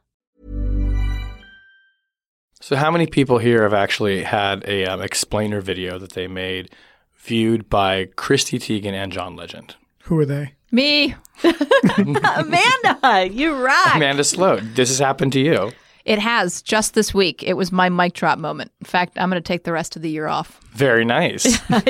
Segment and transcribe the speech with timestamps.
[2.62, 6.74] So, how many people here have actually had a um, explainer video that they made
[7.18, 9.76] viewed by Chrissy Teigen and John Legend?
[10.04, 10.54] Who are they?
[10.72, 11.16] Me.
[11.44, 13.96] Amanda, you rock.
[13.96, 15.74] Amanda Sloat, this has happened to you.
[16.06, 17.44] It has just this week.
[17.44, 18.72] It was my mic drop moment.
[18.80, 20.60] In fact, I'm going to take the rest of the year off.
[20.74, 21.60] Very nice.
[21.70, 21.82] I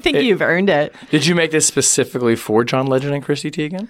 [0.00, 0.94] think you've earned it.
[1.10, 3.88] Did you make this specifically for John Legend and Chrissy Teigen?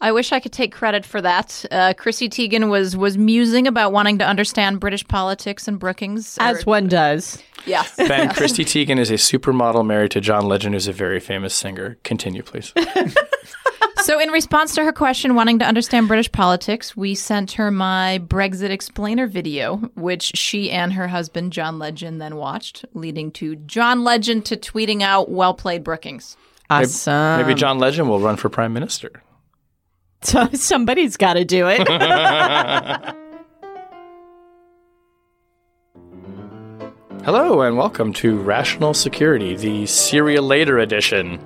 [0.00, 1.64] I wish I could take credit for that.
[1.70, 6.36] Uh, Chrissy Teigen was was musing about wanting to understand British politics and Brookings.
[6.40, 7.42] As or- one does.
[7.64, 7.94] yes.
[7.96, 11.96] Ben, Chrissy Teigen is a supermodel married to John Legend, who's a very famous singer.
[12.02, 12.72] Continue, please.
[14.04, 18.20] so, in response to her question, wanting to understand British politics, we sent her my
[18.26, 24.04] Brexit explainer video, which she and her husband John Legend then watched, leading to John
[24.04, 26.36] Legend to tweeting out "Well played, Brookings."
[26.68, 27.40] Awesome.
[27.40, 29.22] Maybe John Legend will run for prime minister.
[30.22, 31.86] So somebody's got to do it.
[37.24, 41.40] Hello, and welcome to Rational Security, the Serial Later edition.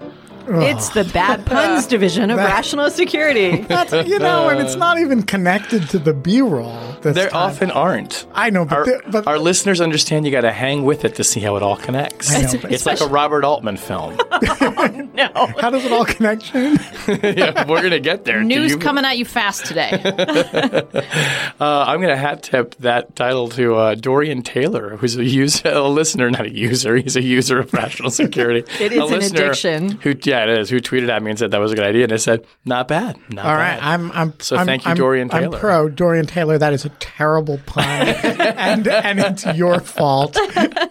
[0.51, 3.63] It's the bad puns division of rational security.
[3.69, 6.79] That's you know, and it's not even connected to the B-roll.
[7.03, 7.51] This There time.
[7.51, 8.27] often aren't.
[8.33, 11.25] I know, but Our, but our listeners understand you got to hang with it to
[11.25, 12.35] see how it all connects.
[12.35, 14.19] I know, It's like a Robert Altman film.
[15.15, 15.31] no.
[15.61, 16.79] how does it all connect, Shane?
[17.09, 18.43] yeah, we're gonna get there.
[18.43, 19.91] News you- coming at you fast today.
[21.61, 25.89] Uh, I'm gonna hat tip that title to uh, Dorian Taylor, who's a user, a
[25.89, 26.95] listener, not a user.
[26.97, 28.61] He's a user of Rational Security.
[28.81, 29.91] it is a an listener addiction.
[30.03, 30.71] Who, yeah, it is.
[30.71, 32.87] Who tweeted at me and said that was a good idea, and I said, not
[32.87, 33.59] bad, not All bad.
[33.59, 36.59] right, I'm I'm So I'm, thank you, I'm- Dorian I'm pro Dorian Taylor.
[36.59, 40.39] That is a terrible pun, and and it's your fault.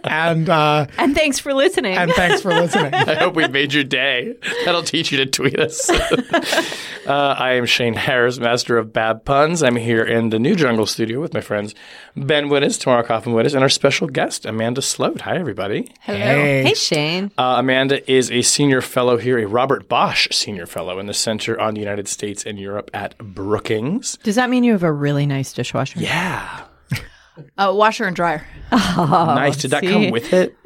[0.03, 1.96] And uh, And thanks for listening.
[1.97, 2.94] and thanks for listening.
[2.94, 4.36] I hope we made your day.
[4.66, 5.90] That'll teach you to tweet us.
[7.06, 9.62] uh, I am Shane Harris, master of bad puns.
[9.62, 11.75] I'm here in the New Jungle studio with my friends
[12.16, 15.22] Ben Wittes, Tamara Cofman Wittes, and our special guest, Amanda Sloat.
[15.22, 15.92] Hi, everybody.
[16.02, 16.18] Hello.
[16.18, 16.64] Hey.
[16.64, 17.31] hey, Shane.
[17.38, 21.59] Uh, Amanda is a senior fellow here, a Robert Bosch senior fellow in the Center
[21.62, 24.18] on the United States and Europe at Brookings.
[24.24, 26.00] Does that mean you have a really nice dishwasher?
[26.00, 26.66] Yeah.
[27.58, 28.46] Uh, washer and dryer.
[28.72, 29.58] nice.
[29.58, 30.56] Did that come with it?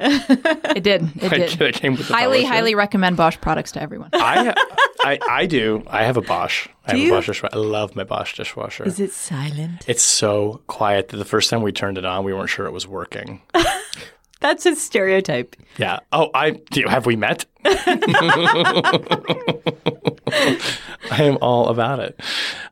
[0.74, 1.02] It did.
[1.22, 1.28] It
[1.58, 1.60] did.
[1.60, 2.52] it came with the highly, fellowship?
[2.54, 4.08] highly recommend Bosch products to everyone.
[4.14, 4.54] I,
[5.00, 5.82] I, I do.
[5.86, 6.66] I have a Bosch.
[6.86, 7.12] I have you?
[7.12, 7.54] a Bosch dishwasher.
[7.54, 8.84] I love my Bosch dishwasher.
[8.84, 9.84] Is it silent?
[9.86, 12.72] It's so quiet that the first time we turned it on, we weren't sure it
[12.72, 13.42] was working.
[14.42, 15.54] That's a stereotype.
[15.78, 16.00] Yeah.
[16.12, 16.88] Oh, I do.
[16.88, 17.46] Have we met?
[17.64, 17.78] I
[21.10, 22.18] am all about it.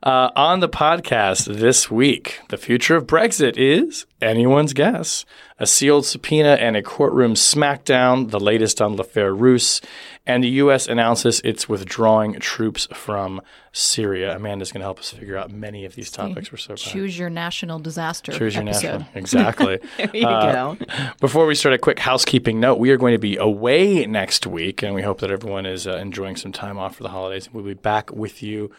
[0.02, 5.24] Uh, on the podcast this week, the future of Brexit is anyone's guess.
[5.60, 9.80] A sealed subpoena and a courtroom smackdown, the latest on L'Affaire Russe,
[10.26, 10.86] and the U.S.
[10.86, 13.40] announces it's withdrawing troops from
[13.72, 14.36] Syria.
[14.36, 16.52] Amanda's going to help us figure out many of these topics.
[16.52, 16.78] We're so proud.
[16.78, 18.98] Choose your national disaster Choose your episode.
[19.00, 19.08] national.
[19.18, 19.78] Exactly.
[19.96, 20.86] There you Uh, go.
[21.20, 22.78] Before we start, a quick housekeeping note.
[22.78, 25.96] We are going to be away next week, and we hope that everyone is uh,
[25.96, 27.52] enjoying some time off for the holidays.
[27.52, 28.70] We'll be back with you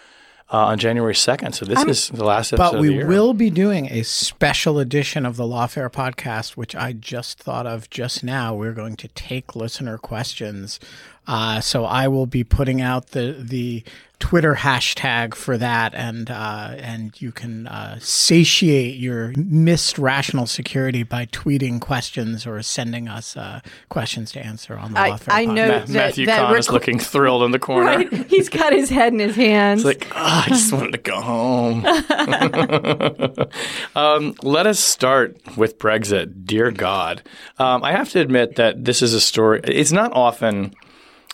[0.52, 1.56] uh, on January 2nd.
[1.56, 3.08] So this is the last episode But of the we year.
[3.08, 7.90] will be doing a special edition of the Lawfare podcast, which I just thought of
[7.90, 8.53] just now.
[8.53, 10.79] We're going to take listener questions.
[11.28, 13.84] Uh, so I will be putting out the the
[14.20, 21.02] Twitter hashtag for that, and uh, and you can uh, satiate your missed rational security
[21.04, 25.46] by tweeting questions or sending us uh, questions to answer on the I- Lawfare I
[25.46, 25.54] podcast.
[25.56, 27.97] know- Ma- that- Matthew that Kahn is looking thrilled in the corner.
[27.97, 28.14] Right?
[28.29, 29.84] He's got his head in his hands.
[29.84, 31.85] It's like, "Ah, I just wanted to go home.
[33.96, 36.46] um, let us start with Brexit.
[36.46, 37.22] Dear God.
[37.58, 39.62] Um, I have to admit that this is a story.
[39.64, 40.74] It's not often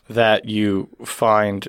[0.09, 1.68] that you find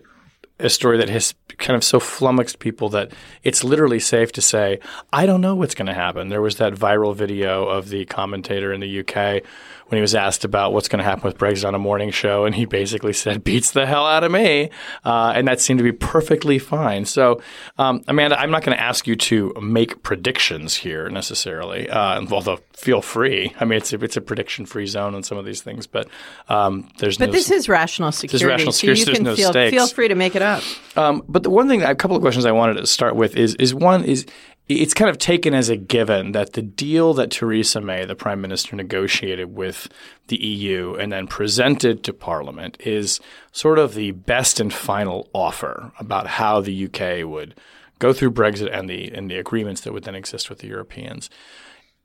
[0.61, 3.13] a story that has kind of so flummoxed people that
[3.43, 4.81] it's literally safe to say,
[5.13, 6.29] I don't know what's going to happen.
[6.29, 9.43] There was that viral video of the commentator in the UK
[9.89, 12.45] when he was asked about what's going to happen with Brexit on a morning show,
[12.45, 14.71] and he basically said, beats the hell out of me.
[15.05, 17.05] Uh, and that seemed to be perfectly fine.
[17.05, 17.41] So,
[17.79, 22.59] um, Amanda, I'm not going to ask you to make predictions here necessarily, uh, although
[22.75, 23.55] feel free.
[23.59, 26.07] I mean, it's a, it's a prediction free zone on some of these things, but
[26.49, 28.45] um, there's But no, this is rational security.
[28.47, 29.71] rational security, So there's you can no feel, stakes.
[29.75, 30.63] feel free to make it up.
[30.97, 33.55] Um, but the one thing, a couple of questions I wanted to start with is
[33.57, 34.27] is one is
[34.69, 38.41] it's kind of taken as a given that the deal that Theresa May, the prime
[38.41, 39.89] minister, negotiated with
[40.27, 43.19] the EU and then presented to Parliament is
[43.51, 47.55] sort of the best and final offer about how the UK would
[47.99, 51.31] go through Brexit and the and the agreements that would then exist with the Europeans.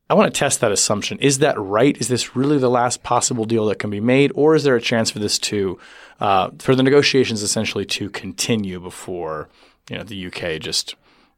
[0.09, 1.18] I want to test that assumption.
[1.19, 1.98] Is that right?
[1.98, 4.81] Is this really the last possible deal that can be made, or is there a
[4.81, 5.80] chance for this to,
[6.19, 9.50] uh, for the negotiations essentially to continue before
[9.89, 10.95] you know the UK just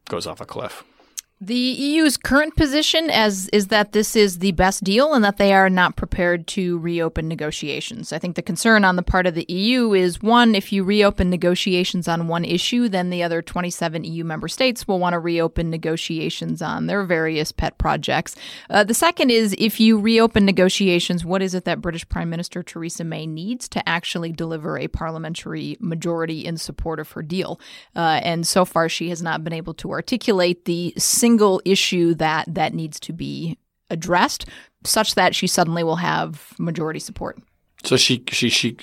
[0.08, 0.84] goes off a cliff?
[1.38, 5.52] The EU's current position as is that this is the best deal and that they
[5.52, 8.10] are not prepared to reopen negotiations.
[8.10, 11.28] I think the concern on the part of the EU is one, if you reopen
[11.28, 15.68] negotiations on one issue, then the other 27 EU member states will want to reopen
[15.68, 18.34] negotiations on their various pet projects.
[18.70, 22.62] Uh, the second is if you reopen negotiations, what is it that British Prime Minister
[22.62, 27.60] Theresa May needs to actually deliver a parliamentary majority in support of her deal?
[27.94, 30.94] Uh, and so far, she has not been able to articulate the
[31.26, 33.58] single issue that that needs to be
[33.90, 34.46] addressed
[34.84, 37.36] such that she suddenly will have majority support.
[37.82, 38.76] So she she she.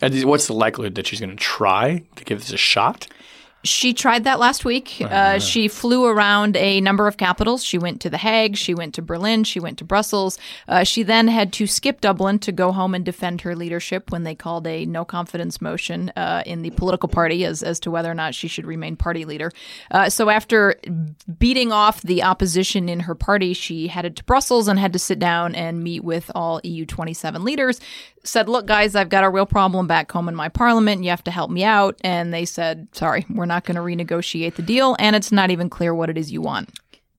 [0.00, 3.06] What's the likelihood that she's going to try to give this a shot?
[3.64, 5.00] She tried that last week.
[5.00, 7.64] Uh, she flew around a number of capitals.
[7.64, 10.38] She went to The Hague, she went to Berlin, she went to Brussels.
[10.68, 14.24] Uh, she then had to skip Dublin to go home and defend her leadership when
[14.24, 18.10] they called a no confidence motion uh, in the political party as, as to whether
[18.10, 19.50] or not she should remain party leader.
[19.90, 20.74] Uh, so after
[21.38, 25.18] beating off the opposition in her party, she headed to Brussels and had to sit
[25.18, 27.80] down and meet with all EU 27 leaders.
[28.24, 31.04] Said, Look, guys, I've got a real problem back home in my parliament.
[31.04, 31.98] You have to help me out.
[32.02, 34.96] And they said, Sorry, we're not going to renegotiate the deal.
[34.98, 36.70] And it's not even clear what it is you want.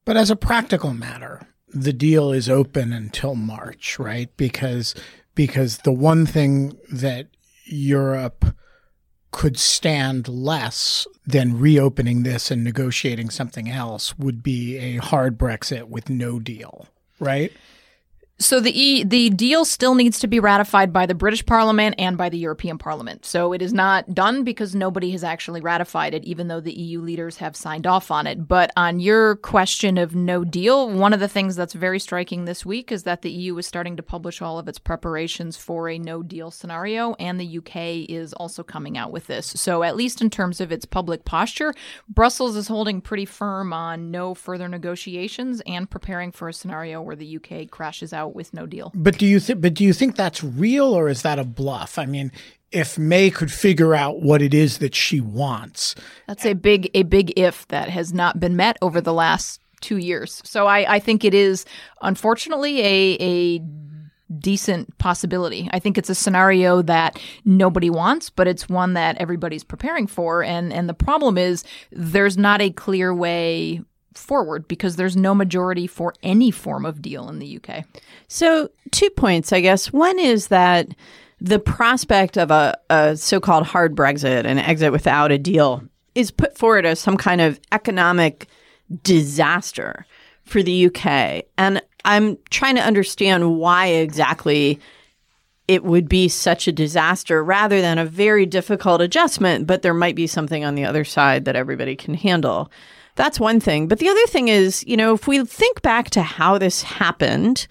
[0.04, 4.36] But as a practical matter, the deal is open until March, right?
[4.38, 4.96] Because
[5.36, 7.28] because the one thing that
[7.66, 8.46] Europe
[9.32, 15.90] could stand less than reopening this and negotiating something else would be a hard Brexit
[15.90, 16.88] with no deal,
[17.20, 17.52] right?
[18.38, 22.18] So the e- the deal still needs to be ratified by the British Parliament and
[22.18, 23.26] by the European Parliament.
[23.26, 27.00] So it is not done because nobody has actually ratified it, even though the EU
[27.00, 28.46] leaders have signed off on it.
[28.46, 32.66] But on your question of no deal, one of the things that's very striking this
[32.66, 35.98] week is that the EU is starting to publish all of its preparations for a
[35.98, 39.48] no deal scenario, and the UK is also coming out with this.
[39.48, 41.74] So at least in terms of its public posture,
[42.10, 47.16] Brussels is holding pretty firm on no further negotiations and preparing for a scenario where
[47.16, 48.92] the UK crashes out with no deal.
[48.96, 51.98] But do you think but do you think that's real or is that a bluff?
[51.98, 52.32] I mean,
[52.72, 55.96] if May could figure out what it is that she wants,
[56.28, 59.98] That's a big a big if that has not been met over the last two
[59.98, 60.42] years.
[60.44, 61.66] So I, I think it is
[62.02, 63.62] unfortunately a a
[64.40, 65.70] decent possibility.
[65.72, 70.44] I think it's a scenario that nobody wants, but it's one that everybody's preparing for.
[70.44, 73.82] And and the problem is there's not a clear way
[74.18, 77.86] forward because there's no majority for any form of deal in the UK.
[78.28, 79.92] So, two points, I guess.
[79.94, 80.90] One is that
[81.42, 85.84] the prospect of a, a so called hard Brexit, an exit without a deal,
[86.16, 88.48] is put forward as some kind of economic
[89.04, 90.06] disaster
[90.44, 91.46] for the UK.
[91.58, 94.80] And I'm trying to understand why exactly
[95.68, 100.16] it would be such a disaster rather than a very difficult adjustment, but there might
[100.16, 102.72] be something on the other side that everybody can handle.
[103.16, 103.88] That's one thing.
[103.88, 107.68] But the other thing is, you know, if we think back to how this happened,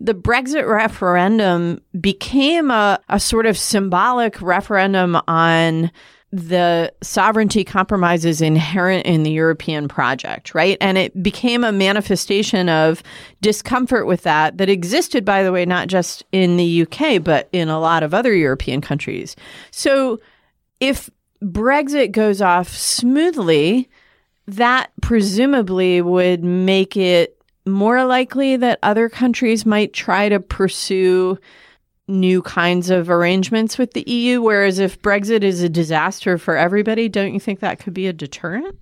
[0.00, 5.90] the Brexit referendum became a, a sort of symbolic referendum on
[6.30, 10.76] the sovereignty compromises inherent in the European project, right?
[10.80, 13.02] And it became a manifestation of
[13.40, 17.68] discomfort with that that existed, by the way, not just in the UK, but in
[17.68, 19.36] a lot of other European countries.
[19.70, 20.20] So
[20.80, 21.08] if
[21.42, 23.88] Brexit goes off smoothly,
[24.48, 31.38] that presumably would make it more likely that other countries might try to pursue
[32.08, 34.40] new kinds of arrangements with the EU.
[34.40, 38.12] Whereas if Brexit is a disaster for everybody, don't you think that could be a
[38.14, 38.74] deterrent?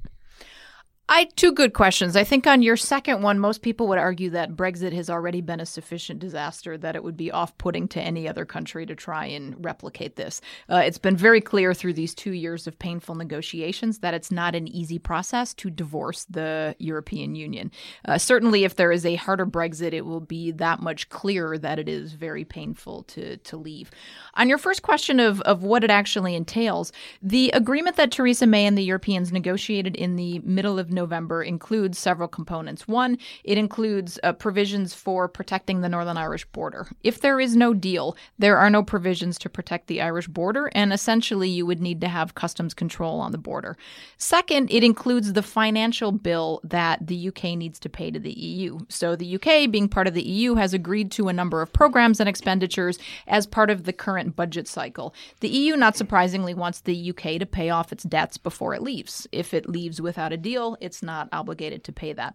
[1.09, 2.17] I two good questions.
[2.17, 5.61] I think on your second one, most people would argue that Brexit has already been
[5.61, 9.65] a sufficient disaster that it would be off-putting to any other country to try and
[9.65, 10.41] replicate this.
[10.69, 14.57] Uh, it's been very clear through these two years of painful negotiations that it's not
[14.57, 17.71] an easy process to divorce the European Union.
[18.05, 21.79] Uh, certainly, if there is a harder Brexit, it will be that much clearer that
[21.79, 23.93] it is very painful to to leave.
[24.35, 26.91] On your first question of of what it actually entails,
[27.23, 31.97] the agreement that Theresa May and the Europeans negotiated in the middle of November includes
[31.97, 32.89] several components.
[32.89, 36.89] One, it includes uh, provisions for protecting the Northern Irish border.
[37.05, 40.93] If there is no deal, there are no provisions to protect the Irish border, and
[40.93, 43.77] essentially you would need to have customs control on the border.
[44.17, 48.81] Second, it includes the financial bill that the UK needs to pay to the EU.
[48.89, 52.19] So the UK, being part of the EU, has agreed to a number of programs
[52.19, 55.15] and expenditures as part of the current budget cycle.
[55.41, 59.27] The EU, not surprisingly, wants the UK to pay off its debts before it leaves.
[59.33, 62.35] If it leaves without a deal, it's not obligated to pay that.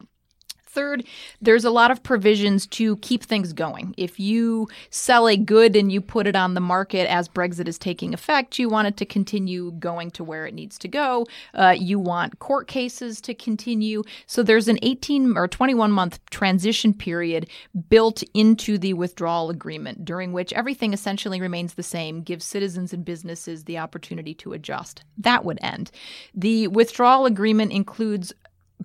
[0.72, 1.04] Third,
[1.42, 3.94] there's a lot of provisions to keep things going.
[3.98, 7.78] If you sell a good and you put it on the market as Brexit is
[7.78, 11.28] taking effect, you want it to continue going to where it needs to go.
[11.54, 14.04] Uh, you want court cases to continue.
[14.28, 17.50] So there's an 18 or 21 month transition period
[17.90, 23.04] built into the withdrawal agreement, during which everything essentially remains the same, gives citizens and
[23.04, 25.04] businesses the opportunity to adjust.
[25.18, 25.92] That would end.
[26.34, 28.32] The withdrawal agreement includes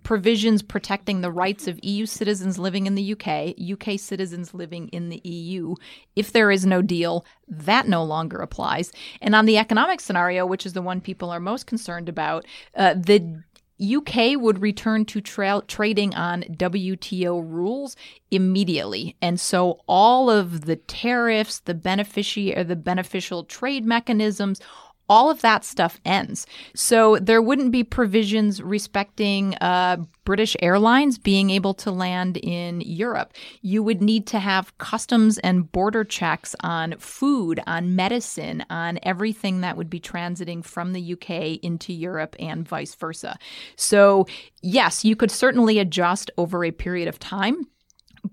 [0.06, 5.08] provisions protecting the rights of EU citizens living in the UK, UK citizens living in
[5.08, 5.74] the EU.
[6.14, 8.92] If there is no deal, that no longer applies.
[9.20, 12.46] And on the economic scenario, which is the one people are most concerned about,
[12.76, 13.42] uh, the
[13.80, 17.96] UK would return to tra- trading on WTO rules
[18.30, 19.16] immediately.
[19.20, 24.60] And so all of the tariffs, the benefici- the beneficial trade mechanisms,
[25.08, 26.46] all of that stuff ends.
[26.74, 33.32] So there wouldn't be provisions respecting uh, British Airlines being able to land in Europe.
[33.62, 39.60] You would need to have customs and border checks on food, on medicine, on everything
[39.60, 43.38] that would be transiting from the UK into Europe and vice versa.
[43.76, 44.26] So,
[44.62, 47.66] yes, you could certainly adjust over a period of time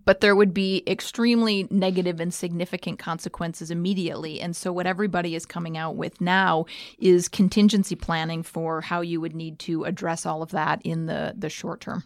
[0.06, 4.42] but there would be extremely negative and significant consequences immediately.
[4.42, 6.66] And so, what everybody is coming out with now
[7.00, 11.34] is contingency planning for how you would need to address all of that in the,
[11.38, 12.04] the short term.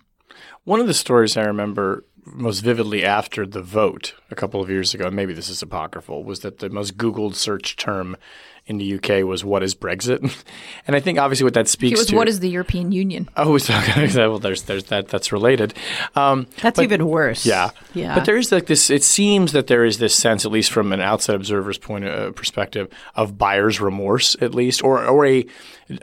[0.64, 4.94] One of the stories I remember most vividly after the vote a couple of years
[4.94, 8.18] ago, maybe this is apocryphal, was that the most Googled search term
[8.68, 10.22] in the UK was "What is Brexit?"
[10.88, 13.30] and I think obviously what that speaks it was to what is the European Union.
[13.36, 13.74] Oh, so,
[14.16, 15.74] well, there's there's that that's related.
[16.16, 17.46] Um, that's but, even worse.
[17.46, 18.14] Yeah, yeah.
[18.14, 18.90] But there is like this.
[18.90, 22.30] It seems that there is this sense, at least from an outside observer's point of
[22.30, 25.46] uh, perspective, of buyer's remorse, at least, or or a,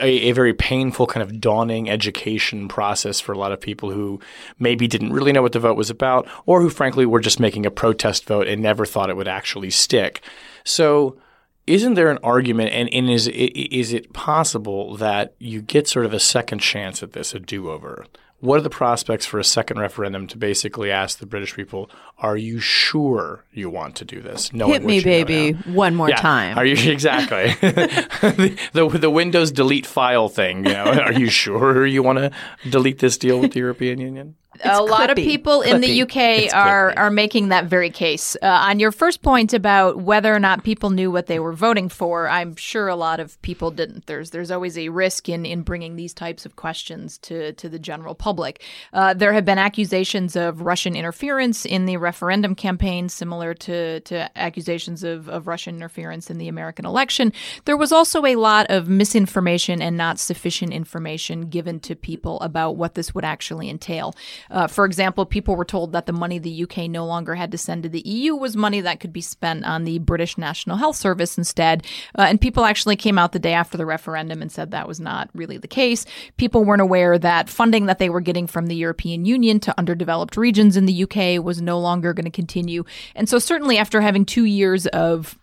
[0.01, 4.21] a a very painful kind of dawning education process for a lot of people who
[4.59, 7.67] maybe didn't really know what the vote was about, or who frankly were just making
[7.67, 10.23] a protest vote and never thought it would actually stick.
[10.65, 11.19] So
[11.67, 16.13] isn't there an argument, and, and is is it possible that you get sort of
[16.13, 18.07] a second chance at this, a do over?
[18.41, 22.37] What are the prospects for a second referendum to basically ask the British people, "Are
[22.37, 26.17] you sure you want to do this?" No, hit me, baby, one more yeah.
[26.17, 26.59] time.
[26.59, 30.67] Are you exactly the, the, the Windows delete file thing?
[30.67, 32.31] You know, are you sure you want to
[32.69, 34.37] delete this deal with the European Union?
[34.57, 38.37] It's a lot of people in the UK are are making that very case.
[38.43, 41.89] Uh, on your first point about whether or not people knew what they were voting
[41.89, 44.07] for, I'm sure a lot of people didn't.
[44.07, 47.79] There's there's always a risk in in bringing these types of questions to to the
[47.79, 48.63] general public.
[48.93, 54.39] Uh, there have been accusations of Russian interference in the referendum campaign, similar to to
[54.39, 57.33] accusations of of Russian interference in the American election.
[57.65, 62.77] There was also a lot of misinformation and not sufficient information given to people about
[62.77, 64.15] what this would actually entail.
[64.51, 67.59] Uh, for example, people were told that the money the UK no longer had to
[67.59, 70.97] send to the EU was money that could be spent on the British National Health
[70.97, 71.87] Service instead.
[72.19, 75.01] Uh, and people actually came out the day after the referendum and said that was
[75.01, 76.07] not really the case.
[76.37, 80.37] People weren't aware that funding that they were getting from the European Union to underdeveloped
[80.37, 82.85] regions in the UK was no longer going to continue.
[83.15, 85.39] And so, certainly after having two years of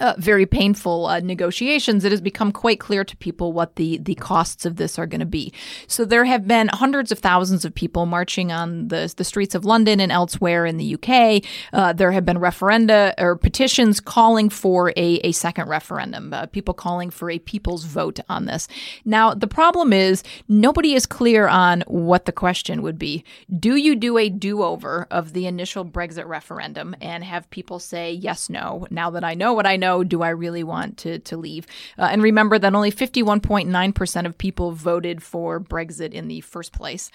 [0.00, 4.14] uh, very painful uh, negotiations, it has become quite clear to people what the, the
[4.16, 5.52] costs of this are going to be.
[5.86, 9.64] So there have been hundreds of thousands of people marching on the, the streets of
[9.64, 11.44] London and elsewhere in the UK.
[11.72, 16.74] Uh, there have been referenda or petitions calling for a, a second referendum, uh, people
[16.74, 18.66] calling for a people's vote on this.
[19.04, 23.24] Now, the problem is nobody is clear on what the question would be.
[23.60, 28.12] Do you do a do over of the initial Brexit referendum and have people say
[28.12, 28.86] yes, no?
[28.90, 31.66] Now that I know what I I know, do I really want to, to leave?
[31.98, 37.10] Uh, and remember that only 51.9% of people voted for Brexit in the first place.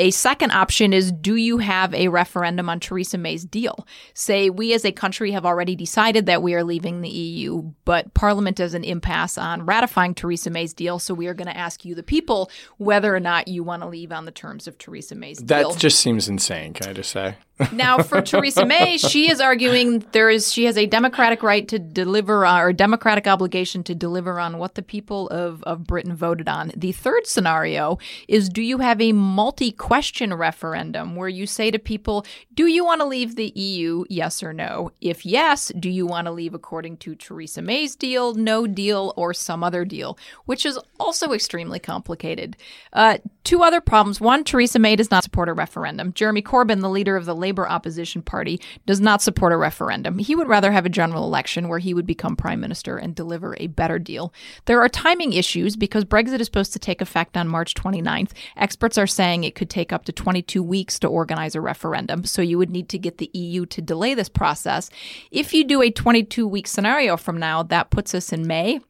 [0.00, 3.86] A second option is do you have a referendum on Theresa May's deal?
[4.14, 8.12] Say we as a country have already decided that we are leaving the EU, but
[8.12, 11.84] Parliament is an impasse on ratifying Theresa May's deal, so we are going to ask
[11.84, 15.14] you, the people, whether or not you want to leave on the terms of Theresa
[15.14, 15.72] May's That deal.
[15.72, 17.36] That just seems insane, can I just say?
[17.72, 21.78] Now, for Theresa May, she is arguing there is she has a democratic right to
[21.78, 26.48] deliver uh, or democratic obligation to deliver on what the people of, of Britain voted
[26.48, 26.70] on.
[26.76, 31.78] The third scenario is do you have a multi question referendum where you say to
[31.78, 34.04] people, do you want to leave the EU?
[34.08, 34.90] Yes or no?
[35.00, 39.34] If yes, do you want to leave according to Theresa May's deal, no deal, or
[39.34, 40.18] some other deal?
[40.44, 42.56] Which is also extremely complicated.
[42.92, 44.20] Uh, two other problems.
[44.20, 46.12] One, Theresa May does not support a referendum.
[46.12, 50.18] Jeremy Corbyn, the leader of the Labour opposition party, does not support a referendum.
[50.18, 53.56] He would rather have a general election where he would become prime minister and deliver
[53.58, 54.32] a better deal.
[54.64, 58.32] There are timing issues because Brexit is supposed to take effect on March 29th.
[58.56, 62.42] Experts are saying it could take up to 22 weeks to organize a referendum, so
[62.42, 64.90] you would need to get the EU to delay this process.
[65.30, 68.80] If you do a 22 week scenario from now, that puts us in May.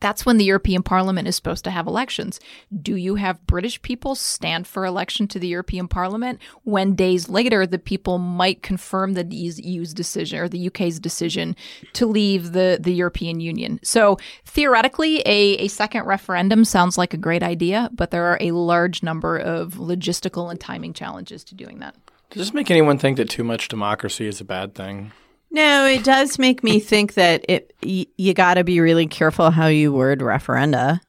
[0.00, 2.40] That's when the European Parliament is supposed to have elections.
[2.82, 7.66] Do you have British people stand for election to the European Parliament when days later
[7.66, 11.56] the people might confirm the EU's decision or the UK's decision
[11.94, 13.80] to leave the, the European Union?
[13.82, 18.52] So theoretically, a, a second referendum sounds like a great idea, but there are a
[18.52, 21.96] large number of logistical and timing challenges to doing that.
[22.30, 25.12] Does this make anyone think that too much democracy is a bad thing?
[25.50, 29.50] No, it does make me think that it y- you got to be really careful
[29.50, 31.00] how you word referenda.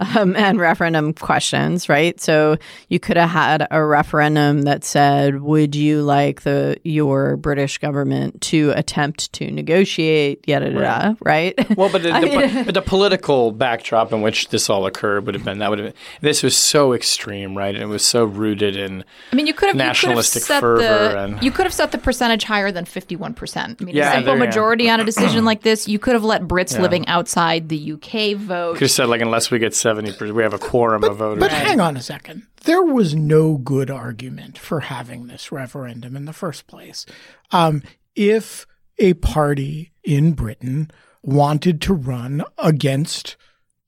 [0.00, 2.20] Um, and referendum questions, right?
[2.20, 2.56] So
[2.88, 8.40] you could have had a referendum that said, "Would you like the your British government
[8.42, 11.54] to attempt to negotiate?" Yada yada, right?
[11.76, 15.44] Well, but the, the, but the political backdrop in which this all occurred would have
[15.44, 17.74] been that would have been, this was so extreme, right?
[17.74, 20.56] And it was so rooted in I mean, you could have Nationalistic you could have
[20.56, 20.82] set fervor
[21.12, 23.78] the, and- you could have set the percentage higher than fifty-one percent.
[23.80, 24.46] I mean, Yeah, a simple there- yeah.
[24.46, 28.36] majority on a decision like this, you could have let Brits living outside the UK
[28.36, 28.74] vote.
[28.74, 31.40] could have said like unless we get seventy, percent we have a quorum of voters.
[31.40, 32.46] But hang on a second.
[32.64, 37.06] There was no good argument for having this referendum in the first place.
[37.52, 37.82] Um,
[38.16, 38.66] if
[38.98, 40.90] a party in Britain
[41.22, 43.36] wanted to run against,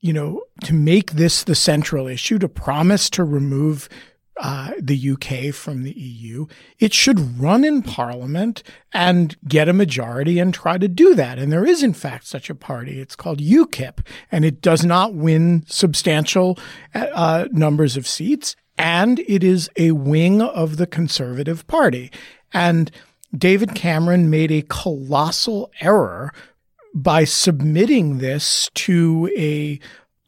[0.01, 3.89] you know, to make this the central issue, to promise to remove
[4.39, 6.47] uh, the UK from the EU,
[6.79, 8.63] it should run in Parliament
[8.93, 11.39] and get a majority and try to do that.
[11.39, 13.01] And there is, in fact, such a party.
[13.01, 16.59] It's called UKIP, and it does not win substantial
[16.95, 18.57] uh, numbers of seats.
[18.79, 22.13] And it is a wing of the Conservative Party.
[22.53, 22.91] And
[23.37, 26.33] David Cameron made a colossal error
[26.95, 29.79] by submitting this to a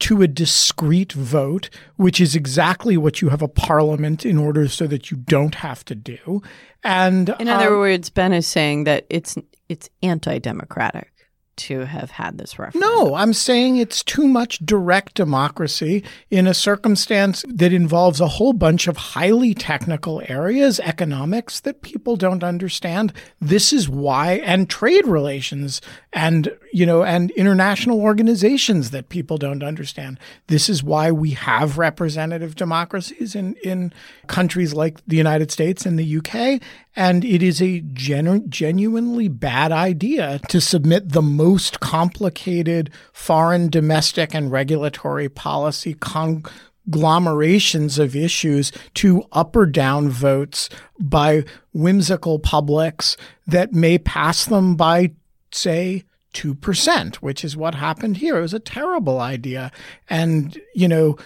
[0.01, 4.87] to a discrete vote, which is exactly what you have a parliament in order so
[4.87, 6.43] that you don't have to do.
[6.85, 9.37] And In other um, words, Ben is saying that it's
[9.69, 11.13] it's anti-democratic
[11.59, 12.81] to have had this referendum.
[12.81, 18.53] No, I'm saying it's too much direct democracy in a circumstance that involves a whole
[18.53, 23.13] bunch of highly technical areas, economics that people don't understand.
[23.41, 25.81] This is why, and trade relations
[26.13, 30.19] and, you know, and international organizations that people don't understand.
[30.49, 33.93] This is why we have representative democracies in, in
[34.27, 36.61] countries like the United States and the UK.
[36.97, 44.35] And it is a genu- genuinely bad idea to submit the most complicated foreign, domestic,
[44.35, 53.73] and regulatory policy conglomerations of issues to up or down votes by whimsical publics that
[53.73, 55.13] may pass them by,
[55.53, 58.39] say, 2%, which is what happened here.
[58.39, 59.73] It was a terrible idea.
[60.09, 61.17] And, you know,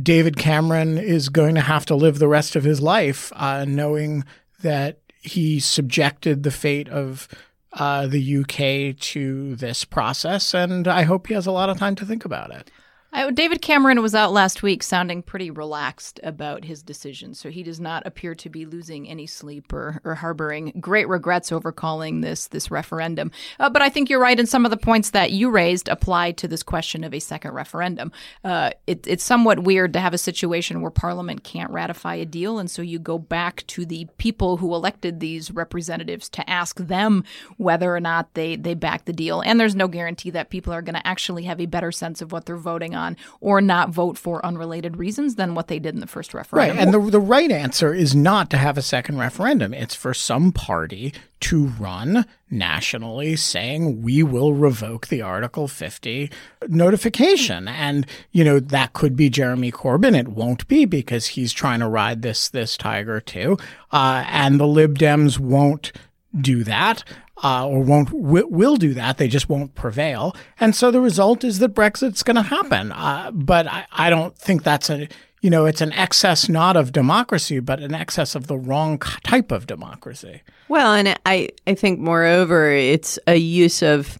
[0.00, 4.24] David Cameron is going to have to live the rest of his life uh, knowing
[4.62, 7.28] that he subjected the fate of
[7.72, 11.94] uh, the UK to this process, and I hope he has a lot of time
[11.96, 12.70] to think about it.
[13.10, 17.62] I, David Cameron was out last week sounding pretty relaxed about his decision, so he
[17.62, 22.20] does not appear to be losing any sleep or, or harboring great regrets over calling
[22.20, 23.30] this this referendum.
[23.58, 26.32] Uh, but I think you're right, and some of the points that you raised apply
[26.32, 28.12] to this question of a second referendum.
[28.44, 32.58] Uh, it, it's somewhat weird to have a situation where Parliament can't ratify a deal,
[32.58, 37.24] and so you go back to the people who elected these representatives to ask them
[37.56, 39.40] whether or not they they back the deal.
[39.40, 42.32] And there's no guarantee that people are going to actually have a better sense of
[42.32, 42.97] what they're voting on,
[43.40, 46.76] or not vote for unrelated reasons than what they did in the first referendum.
[46.76, 46.82] Right.
[46.82, 49.72] And the, the right answer is not to have a second referendum.
[49.74, 56.30] It's for some party to run nationally saying we will revoke the Article 50
[56.68, 57.68] notification.
[57.68, 60.18] And, you know, that could be Jeremy Corbyn.
[60.18, 63.58] It won't be because he's trying to ride this, this tiger too.
[63.92, 65.92] Uh, and the Lib Dems won't
[66.38, 67.04] do that.
[67.42, 69.16] Uh, or won't w- will do that.
[69.16, 72.90] They just won't prevail, and so the result is that Brexit's going to happen.
[72.90, 75.08] Uh, but I, I don't think that's a
[75.40, 79.52] you know it's an excess not of democracy, but an excess of the wrong type
[79.52, 80.42] of democracy.
[80.68, 84.18] Well, and I, I think moreover, it's a use of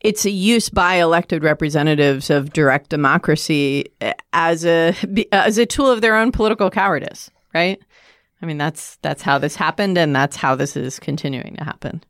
[0.00, 3.86] it's a use by elected representatives of direct democracy
[4.32, 4.94] as a
[5.32, 7.80] as a tool of their own political cowardice, right?
[8.42, 12.02] I mean, that's that's how this happened, and that's how this is continuing to happen.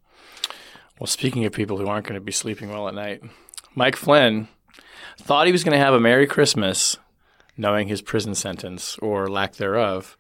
[1.01, 3.23] Well, speaking of people who aren't going to be sleeping well at night,
[3.75, 4.49] Mike Flynn
[5.19, 6.99] thought he was going to have a Merry Christmas
[7.57, 10.19] knowing his prison sentence or lack thereof,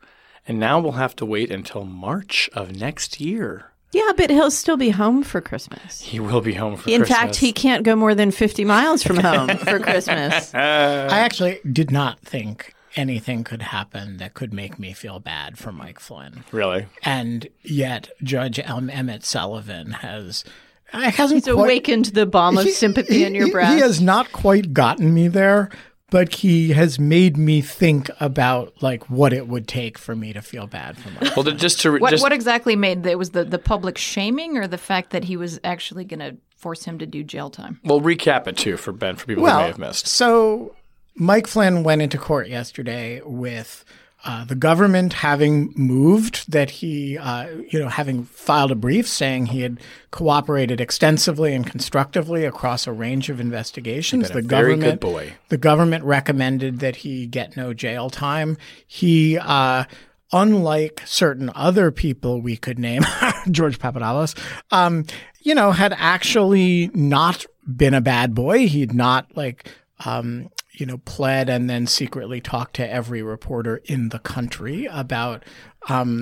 [0.48, 3.66] and now we'll have to wait until March of next year.
[3.92, 6.00] Yeah, but he'll still be home for Christmas.
[6.00, 6.94] He will be home for Christmas.
[6.94, 7.18] In Christmas.
[7.18, 10.54] fact, he can't go more than 50 miles from home for Christmas.
[10.54, 15.72] I actually did not think anything could happen that could make me feel bad for
[15.72, 16.86] Mike Flynn, really.
[17.02, 20.42] and yet Judge El- Emmett Sullivan has.
[20.92, 23.74] I hasn't He's quite, awakened the balm of He- sympathy in your he- breast.
[23.74, 25.68] He has not quite gotten me there,
[26.10, 30.42] but he has made me think about like what it would take for me to
[30.42, 31.36] feel bad for myself.
[31.36, 34.66] Well, just to what, just what exactly made it was the, the public shaming or
[34.66, 37.80] the fact that he was actually going to force him to do jail time?
[37.84, 40.06] well recap it too for Ben for people who may have missed.
[40.08, 40.74] So
[41.14, 43.84] Mike Flynn went into court yesterday with
[44.22, 49.46] uh, the government having moved that he, uh, you know, having filed a brief saying
[49.46, 49.80] he had
[50.10, 54.30] cooperated extensively and constructively across a range of investigations.
[54.30, 55.32] the government, boy.
[55.48, 58.58] the government recommended that he get no jail time.
[58.86, 59.84] He, uh,
[60.32, 63.02] unlike certain other people we could name,
[63.50, 64.34] George Papadopoulos,
[64.70, 65.06] um,
[65.40, 68.68] you know, had actually not been a bad boy.
[68.68, 69.66] He'd not like,
[70.04, 70.50] um,
[70.80, 75.44] you know, pled and then secretly talked to every reporter in the country about.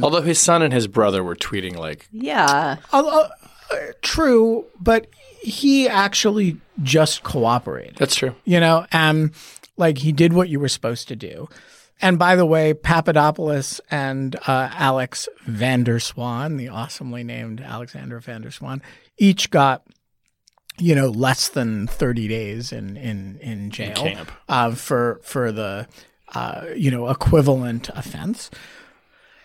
[0.02, 2.76] Although his son and his brother were tweeting like, yeah.
[2.92, 3.28] Uh,
[3.70, 5.06] uh, true, but
[5.40, 7.96] he actually just cooperated.
[7.96, 9.32] "That's true." You know, um,
[9.76, 11.48] like he did what you were supposed to do.
[12.00, 18.20] And by the way, Papadopoulos and uh, Alex van der Zwaan, the awesomely named Alexander
[18.20, 18.80] van der Zwaan,
[19.18, 19.82] each got,
[20.78, 24.30] you know, less than thirty days in in in jail camp.
[24.48, 25.86] Uh, for for the
[26.34, 28.50] uh, you know equivalent offense.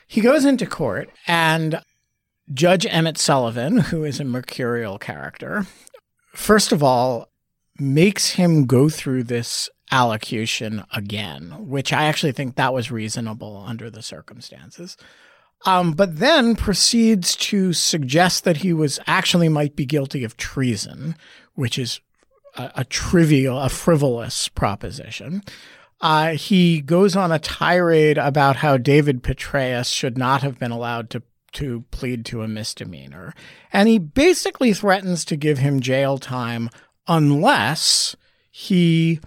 [0.07, 1.81] He goes into court and
[2.53, 5.65] Judge Emmett Sullivan, who is a mercurial character,
[6.33, 7.29] first of all,
[7.79, 13.89] makes him go through this allocution again, which I actually think that was reasonable under
[13.89, 14.97] the circumstances.
[15.65, 21.15] Um, but then proceeds to suggest that he was actually might be guilty of treason,
[21.55, 22.01] which is
[22.55, 25.41] a, a trivial, a frivolous proposition.
[26.01, 31.09] Uh, he goes on a tirade about how David Petraeus should not have been allowed
[31.11, 31.23] to
[31.53, 33.31] to plead to a misdemeanor,
[33.71, 36.67] and he basically threatens to give him jail time
[37.07, 38.15] unless
[38.49, 39.19] he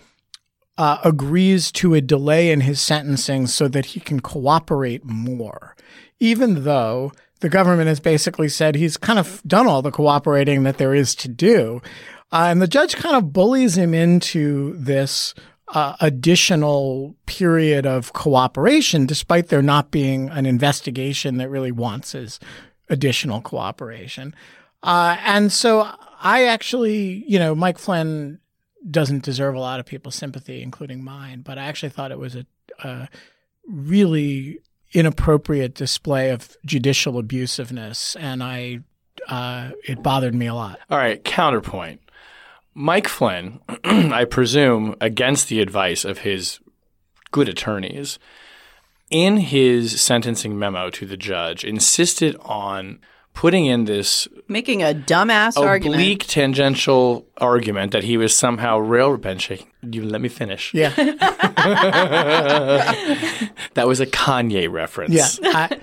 [0.77, 5.76] uh, agrees to a delay in his sentencing so that he can cooperate more,
[6.21, 10.79] even though the government has basically said he's kind of done all the cooperating that
[10.79, 11.83] there is to do.
[12.33, 15.35] Uh, and the judge kind of bullies him into this
[15.69, 22.41] uh, additional period of cooperation, despite there not being an investigation that really wants his
[22.89, 24.35] additional cooperation.
[24.83, 25.89] Uh, and so
[26.21, 28.39] I actually, you know, Mike Flynn
[28.89, 32.37] doesn't deserve a lot of people's sympathy, including mine, but I actually thought it was
[32.37, 32.47] a,
[32.85, 33.09] a
[33.67, 34.61] really
[34.93, 38.81] inappropriate display of judicial abusiveness, and I
[39.29, 40.79] uh, it bothered me a lot.
[40.91, 42.01] All right, counterpoint.
[42.75, 46.61] Mike Flynn, I presume, against the advice of his
[47.31, 48.19] good attorneys,
[49.11, 52.99] in his sentencing memo to the judge, insisted on
[53.33, 56.01] putting in this Making a dumbass argument.
[56.01, 59.69] oblique tangential argument that he was somehow railroad Ben shaking.
[59.91, 60.73] You let me finish.
[60.75, 60.91] Yeah,
[63.75, 65.13] That was a Kanye reference.
[65.15, 65.27] yeah.
[65.45, 65.81] I,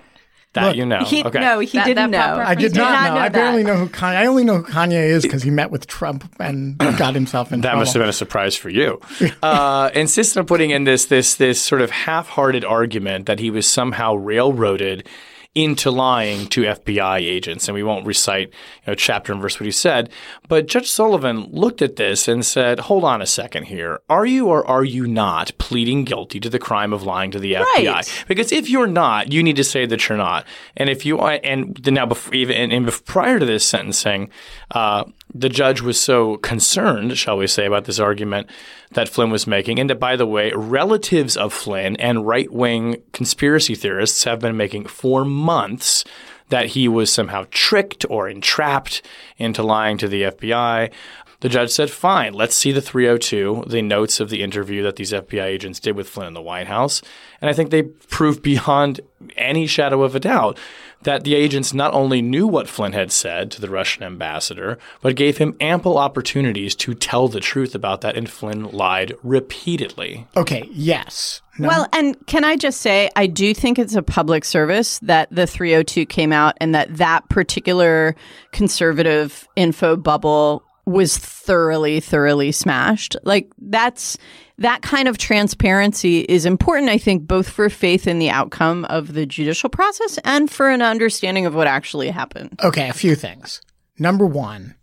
[0.54, 1.04] That Look, you know.
[1.04, 1.39] He, okay.
[1.39, 2.36] No, he That- didn't that know.
[2.36, 3.13] I reference did did not, not know.
[3.16, 3.34] know I that.
[3.34, 4.16] barely know who Kanye.
[4.16, 7.62] I only know who Kanye is because he met with Trump and got himself in
[7.62, 7.62] trouble.
[7.62, 7.80] That trouble.
[7.80, 9.00] must have been a surprise for you.
[9.42, 13.68] Uh, insisted on putting in this this this sort of half-hearted argument that he was
[13.68, 15.08] somehow railroaded
[15.56, 17.68] into lying to FBI agents.
[17.68, 18.54] And we won't recite you
[18.88, 20.10] know, chapter and verse what he said.
[20.48, 24.02] But Judge Sullivan looked at this and said, hold on a second here.
[24.10, 27.54] Are you or are you not pleading guilty to the crime of lying to the
[27.54, 27.86] FBI?
[27.86, 28.26] Right.
[28.28, 30.46] Because if you're not, you need to say that you're not.
[30.76, 34.30] And if you are, and now before, even and, and prior to this sentencing,
[34.72, 38.50] uh, the judge was so concerned, shall we say, about this argument
[38.91, 43.02] that Flynn was making, and that, by the way, relatives of Flynn and right wing
[43.12, 46.04] conspiracy theorists have been making for months
[46.50, 49.02] that he was somehow tricked or entrapped
[49.38, 50.91] into lying to the FBI.
[51.39, 55.12] The judge said, fine, let's see the 302, the notes of the interview that these
[55.12, 57.02] FBI agents did with Flynn in the White House.
[57.41, 59.02] And I think they proved beyond
[59.36, 60.58] any shadow of a doubt
[61.04, 65.16] that the agents not only knew what Flynn had said to the Russian ambassador, but
[65.16, 70.28] gave him ample opportunities to tell the truth about that, and Flynn lied repeatedly.
[70.36, 71.42] Okay, yes.
[71.60, 71.68] No.
[71.68, 75.46] Well, and can I just say, I do think it's a public service that the
[75.46, 78.16] 302 came out and that that particular
[78.52, 83.15] conservative info bubble was thoroughly, thoroughly smashed.
[83.24, 84.17] Like that's
[84.58, 89.13] that kind of transparency is important, I think, both for faith in the outcome of
[89.13, 92.60] the judicial process and for an understanding of what actually happened.
[92.63, 93.62] Okay, a few things.
[93.98, 94.76] Number one,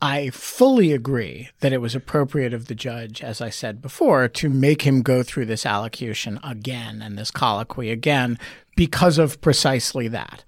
[0.00, 4.48] I fully agree that it was appropriate of the judge, as I said before, to
[4.48, 8.38] make him go through this allocution again and this colloquy again
[8.76, 10.44] because of precisely that.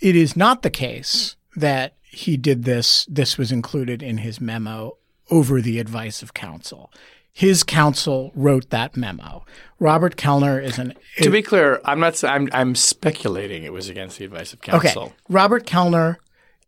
[0.00, 4.96] It is not the case that he did this, this was included in his memo
[5.30, 6.92] over the advice of counsel.
[7.32, 9.44] His counsel wrote that memo.
[9.78, 10.94] Robert Kelner is an.
[11.22, 12.22] To be clear, I'm not.
[12.24, 12.48] I'm.
[12.52, 15.04] I'm speculating it was against the advice of counsel.
[15.04, 15.14] Okay.
[15.28, 16.16] Robert Kelner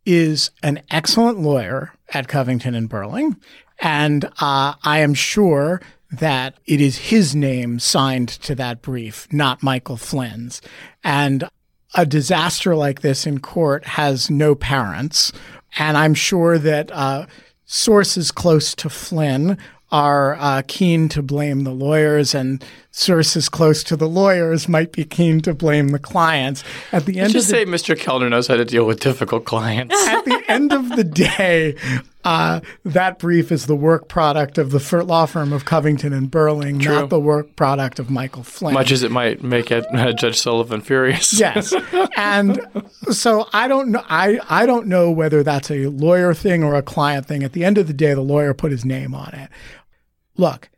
[0.06, 3.36] is an excellent lawyer at Covington and Burling,
[3.80, 5.80] and uh, I am sure
[6.12, 10.60] that it is his name signed to that brief, not Michael Flynn's.
[11.02, 11.48] And
[11.94, 15.32] a disaster like this in court has no parents,
[15.78, 17.26] and I'm sure that uh,
[17.64, 19.58] sources close to Flynn
[19.92, 25.04] are uh, keen to blame the lawyers, and sources close to the lawyers might be
[25.04, 26.62] keen to blame the clients.
[26.92, 28.00] At the end, just of the, say Mr.
[28.00, 29.94] Kelner knows how to deal with difficult clients.
[30.06, 31.76] at the end of the day,
[32.24, 36.78] uh, that brief is the work product of the law firm of Covington and Burling,
[36.78, 36.94] True.
[36.94, 38.74] not the work product of Michael Flynn.
[38.74, 41.32] Much as it might make it, uh, Judge Sullivan furious.
[41.38, 41.72] yes,
[42.16, 42.60] and
[43.10, 44.04] so I don't know.
[44.08, 47.42] I I don't know whether that's a lawyer thing or a client thing.
[47.42, 49.48] At the end of the day, the lawyer put his name on it.
[50.36, 50.70] Look,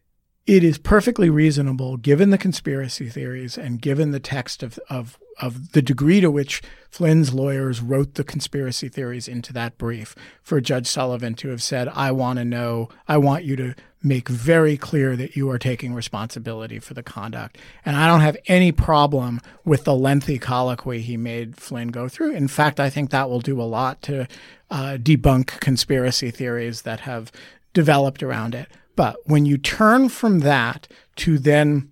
[0.47, 5.73] it is perfectly reasonable, given the conspiracy theories and given the text of, of, of
[5.73, 10.87] the degree to which Flynn's lawyers wrote the conspiracy theories into that brief, for Judge
[10.87, 15.17] Sullivan to have said, I want to know, I want you to make very clear
[15.17, 17.57] that you are taking responsibility for the conduct.
[17.85, 22.33] And I don't have any problem with the lengthy colloquy he made Flynn go through.
[22.33, 24.27] In fact, I think that will do a lot to
[24.71, 27.31] uh, debunk conspiracy theories that have
[27.73, 28.69] developed around it.
[28.97, 31.92] But when you turn from that to then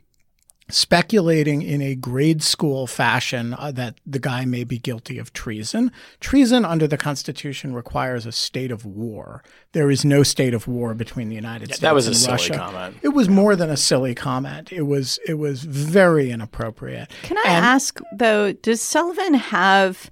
[0.71, 5.93] speculating in a grade school fashion uh, that the guy may be guilty of treason,
[6.21, 9.43] treason under the Constitution requires a state of war.
[9.73, 12.33] There is no state of war between the United States that was a and silly
[12.33, 12.55] Russia.
[12.57, 12.97] comment.
[13.03, 14.73] It was more than a silly comment.
[14.73, 17.11] It was it was very inappropriate.
[17.23, 20.11] Can I And- ask though, does Sullivan have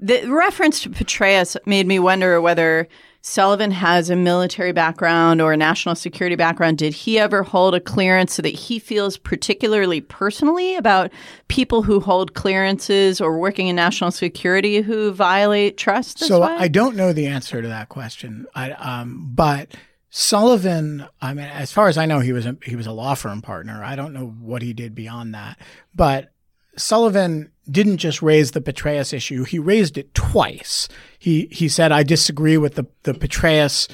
[0.00, 2.88] the reference to Petraeus made me wonder whether
[3.26, 6.76] Sullivan has a military background or a national security background.
[6.76, 11.10] Did he ever hold a clearance so that he feels particularly personally about
[11.48, 16.18] people who hold clearances or working in national security who violate trust?
[16.18, 16.48] So way?
[16.48, 18.44] I don't know the answer to that question.
[18.54, 19.74] I, um, but
[20.10, 23.14] Sullivan, I mean, as far as I know, he was a, he was a law
[23.14, 23.82] firm partner.
[23.82, 25.58] I don't know what he did beyond that,
[25.94, 26.30] but
[26.76, 30.88] Sullivan didn't just raise the Petraeus issue; he raised it twice.
[31.18, 33.88] He he said, "I disagree with the the Petraeus."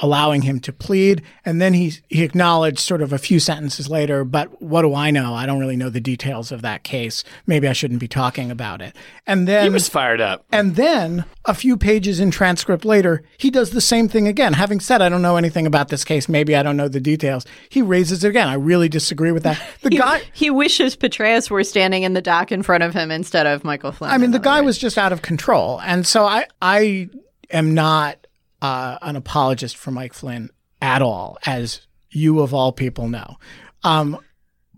[0.00, 4.24] Allowing him to plead and then he he acknowledged sort of a few sentences later
[4.24, 7.68] but what do I know I don't really know the details of that case maybe
[7.68, 10.44] I shouldn't be talking about it and then He was fired up.
[10.50, 14.52] and then a few pages in transcript later, he does the same thing again.
[14.52, 16.28] Having said, I don't know anything about this case.
[16.28, 17.46] Maybe I don't know the details.
[17.70, 18.48] He raises it again.
[18.48, 19.58] I really disagree with that.
[19.80, 23.10] The he, guy, he wishes Petraeus were standing in the dock in front of him
[23.10, 24.10] instead of Michael Flynn.
[24.10, 24.66] I mean, the guy words.
[24.66, 25.80] was just out of control.
[25.80, 27.08] And so I, I
[27.50, 28.26] am not
[28.62, 33.36] uh, an apologist for Mike Flynn at all, as you of all people know.
[33.82, 34.18] Um,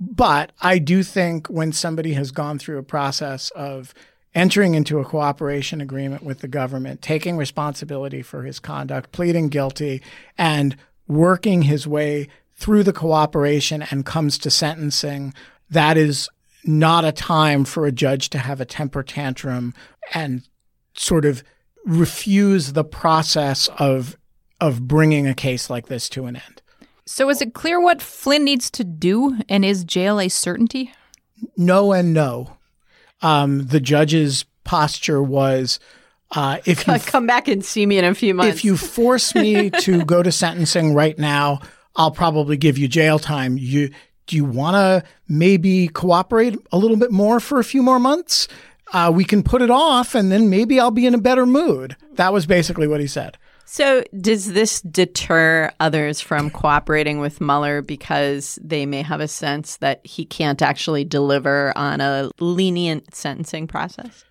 [0.01, 3.93] but I do think when somebody has gone through a process of
[4.35, 10.03] entering into a cooperation agreement with the government, taking responsibility for his conduct, pleading guilty,
[10.38, 15.35] and working his way through the cooperation and comes to sentencing,
[15.69, 16.29] that is
[16.64, 19.75] not a time for a judge to have a temper tantrum
[20.14, 20.43] and
[20.95, 21.43] sort of
[21.85, 24.16] refuse the process of
[24.61, 26.61] of bringing a case like this to an end.
[27.07, 30.93] So is it clear what Flynn needs to do and is jail a certainty?
[31.57, 32.57] No and no.
[33.23, 35.81] Um, the judge's posture was
[36.33, 38.55] uh, if you Come back and see me in a few months.
[38.55, 41.61] if you force me to go to sentencing right now,
[41.97, 43.59] I'll probably give you jail time.
[43.59, 43.90] You
[44.27, 48.47] do you want to maybe cooperate a little bit more for a few more months?
[48.92, 51.96] Uh, we can put it off, and then maybe I'll be in a better mood.
[52.14, 53.38] That was basically what he said.
[53.64, 59.76] So, does this deter others from cooperating with Mueller because they may have a sense
[59.76, 64.24] that he can't actually deliver on a lenient sentencing process?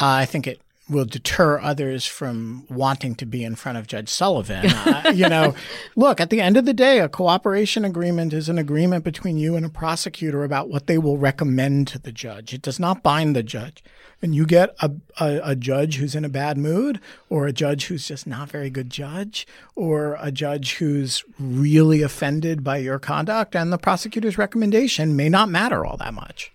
[0.00, 4.08] Uh, I think it will deter others from wanting to be in front of Judge
[4.08, 4.66] Sullivan.
[4.66, 5.54] Uh, you know,
[5.96, 9.56] look, at the end of the day, a cooperation agreement is an agreement between you
[9.56, 12.52] and a prosecutor about what they will recommend to the judge.
[12.52, 13.82] It does not bind the judge.
[14.20, 17.86] And you get a, a, a judge who's in a bad mood, or a judge
[17.86, 23.56] who's just not very good judge, or a judge who's really offended by your conduct,
[23.56, 26.52] and the prosecutor's recommendation may not matter all that much.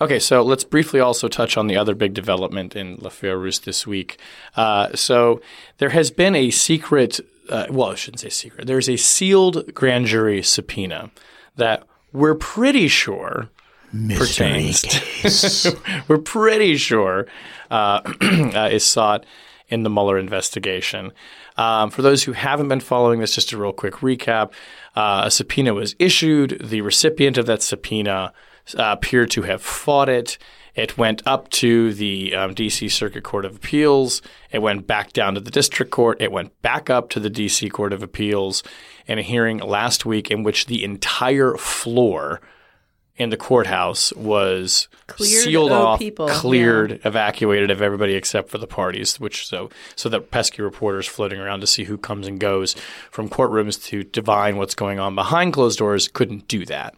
[0.00, 4.18] Okay, so let's briefly also touch on the other big development in Russe this week.
[4.56, 5.40] Uh, so
[5.78, 10.06] there has been a secret, uh, well, I shouldn't say secret, there's a sealed grand
[10.06, 11.10] jury subpoena
[11.56, 13.50] that we're pretty sure
[14.16, 17.26] pertains to, we're pretty sure
[17.70, 18.00] uh,
[18.54, 19.24] uh, is sought
[19.68, 21.12] in the Mueller investigation.
[21.56, 24.52] Um, for those who haven't been following this, just a real quick recap:
[24.94, 26.60] uh, a subpoena was issued.
[26.62, 28.32] The recipient of that subpoena
[28.76, 30.38] uh, appeared to have fought it.
[30.74, 32.88] It went up to the um, D.C.
[32.88, 34.22] Circuit Court of Appeals.
[34.52, 36.20] It went back down to the District Court.
[36.20, 37.68] It went back up to the D.C.
[37.68, 38.62] Court of Appeals
[39.06, 42.40] in a hearing last week in which the entire floor
[43.18, 48.58] in the courthouse was Cleared sealed of off, people, cleared, evacuated of everybody except for
[48.58, 52.38] the parties, which so so that pesky reporters floating around to see who comes and
[52.38, 52.74] goes
[53.10, 56.94] from courtrooms to divine what's going on behind closed doors couldn't do that.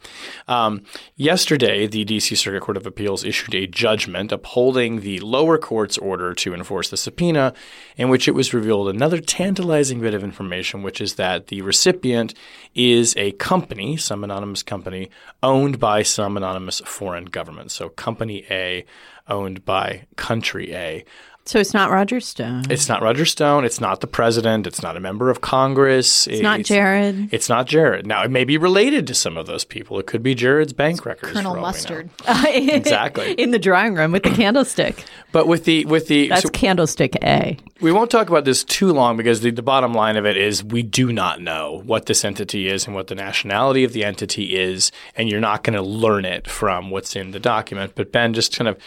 [0.46, 0.82] Um,
[1.16, 2.34] yesterday, the D.C.
[2.34, 6.96] Circuit Court of Appeals issued a judgment upholding the lower court's order to enforce the
[6.98, 7.54] subpoena,
[7.96, 12.34] in which it was revealed another tantalizing bit of information, which is that the recipient
[12.74, 15.08] is a company, some anonymous company,
[15.42, 17.70] owned by some anonymous foreign government.
[17.70, 18.84] So, Company A,
[19.28, 21.04] owned by Country A.
[21.50, 22.70] So, it's not Roger Stone.
[22.70, 23.64] It's not Roger Stone.
[23.64, 24.68] It's not the president.
[24.68, 26.28] It's not a member of Congress.
[26.28, 27.28] It's not Jared.
[27.32, 28.06] It's not Jared.
[28.06, 29.98] Now, it may be related to some of those people.
[29.98, 31.32] It could be Jared's bank records.
[31.32, 31.66] Colonel for all we know.
[31.66, 32.10] Mustard.
[32.80, 33.32] Exactly.
[33.32, 35.04] In the drawing room with the candlestick.
[35.32, 37.56] But with the with the That's so candlestick A.
[37.80, 40.62] we won't talk about this too long because the, the bottom line of it is
[40.62, 44.56] we do not know what this entity is and what the nationality of the entity
[44.56, 47.92] is, and you're not going to learn it from what's in the document.
[47.96, 48.78] But Ben, just kind of,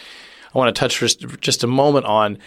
[0.54, 1.06] I want to touch for
[1.38, 2.38] just, a moment on,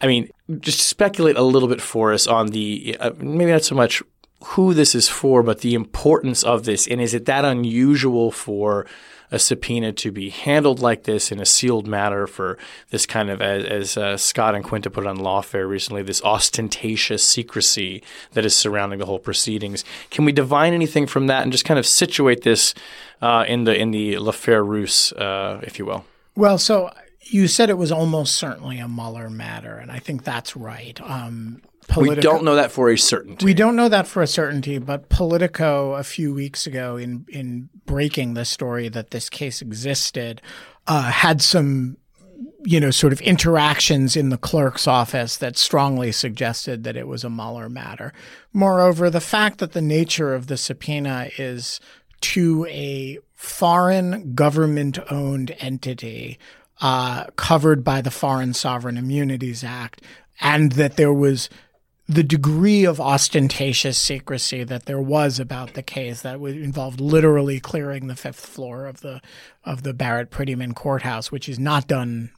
[0.00, 3.74] I mean, just speculate a little bit for us on the uh, maybe not so
[3.74, 4.02] much
[4.44, 8.86] who this is for, but the importance of this, and is it that unusual for
[9.30, 12.58] a subpoena to be handled like this in a sealed matter for
[12.90, 17.22] this kind of, as, as uh, Scott and Quinta put on Lawfare recently, this ostentatious
[17.22, 19.84] secrecy that is surrounding the whole proceedings.
[20.10, 22.74] Can we divine anything from that and just kind of situate this
[23.22, 26.04] uh, in the in the L'Affaire Russe, uh, if you will?
[26.34, 26.90] Well, so
[27.30, 31.00] you said it was almost certainly a Mueller matter, and I think that's right.
[31.00, 31.62] Um,
[31.96, 33.44] We don't know that for a certainty.
[33.44, 37.68] We don't know that for a certainty, but Politico a few weeks ago, in in
[37.86, 40.40] breaking the story that this case existed,
[40.86, 41.96] uh, had some,
[42.64, 47.24] you know, sort of interactions in the clerk's office that strongly suggested that it was
[47.24, 48.12] a Mueller matter.
[48.52, 51.80] Moreover, the fact that the nature of the subpoena is
[52.20, 56.38] to a foreign government-owned entity
[56.80, 60.02] uh, covered by the Foreign Sovereign Immunities Act,
[60.40, 61.50] and that there was
[62.08, 68.08] the degree of ostentatious secrecy that there was about the case that involved literally clearing
[68.08, 69.20] the fifth floor of the
[69.64, 72.32] of the Barrett Prettyman courthouse, which is not done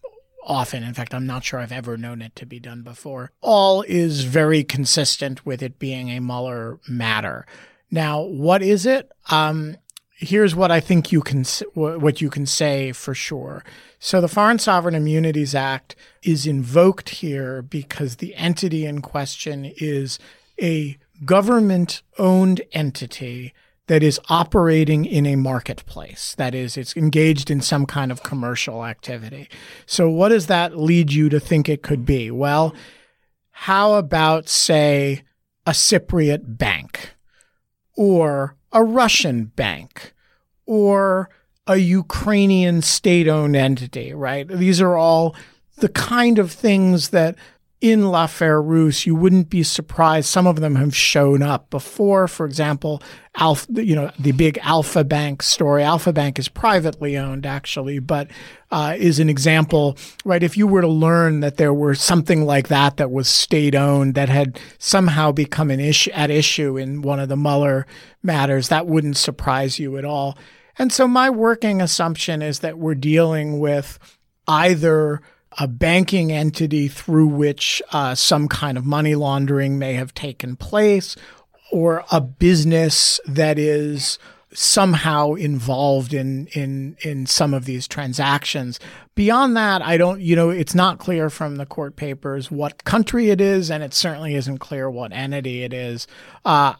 [0.44, 0.83] often.
[0.83, 3.33] In fact, I'm not sure I've ever known it to be done before.
[3.40, 7.46] All is very consistent with it being a Mueller matter.
[7.90, 9.11] Now, what is it?
[9.31, 9.76] Um,
[10.22, 13.64] here's what I think you can what you can say for sure.
[13.98, 20.18] So the Foreign Sovereign Immunities Act is invoked here because the entity in question is
[20.61, 23.52] a government-owned entity
[23.88, 26.35] that is operating in a marketplace.
[26.37, 29.48] That is, it's engaged in some kind of commercial activity.
[29.87, 32.30] So what does that lead you to think it could be?
[32.30, 32.74] Well,
[33.50, 35.22] how about say
[35.66, 37.14] a Cypriot bank
[37.96, 40.14] or a Russian bank
[40.66, 41.30] or
[41.66, 44.48] a Ukrainian state owned entity, right?
[44.48, 45.35] These are all
[45.76, 47.37] the kind of things that
[47.82, 50.28] in L'Affaire Russe, you wouldn't be surprised.
[50.28, 52.28] Some of them have shown up before.
[52.28, 53.02] For example,
[53.34, 55.82] Alfa, you know, the big Alfa Bank story.
[55.82, 58.28] Alfa Bank is privately owned, actually, but
[58.70, 60.44] uh, is an example, right?
[60.44, 64.14] If you were to learn that there were something like that that was state owned
[64.14, 67.85] that had somehow become an issue at issue in one of the Mueller
[68.22, 70.38] matters, that wouldn't surprise you at all.
[70.78, 73.98] And so my working assumption is that we're dealing with
[74.46, 75.20] either
[75.59, 81.17] a banking entity through which uh, some kind of money laundering may have taken place,
[81.71, 84.19] or a business that is
[84.55, 88.79] somehow involved in in in some of these transactions.
[89.15, 93.31] Beyond that, I don't, you know, it's not clear from the court papers what country
[93.31, 96.07] it is, and it certainly isn't clear what entity it is.
[96.44, 96.75] Uh,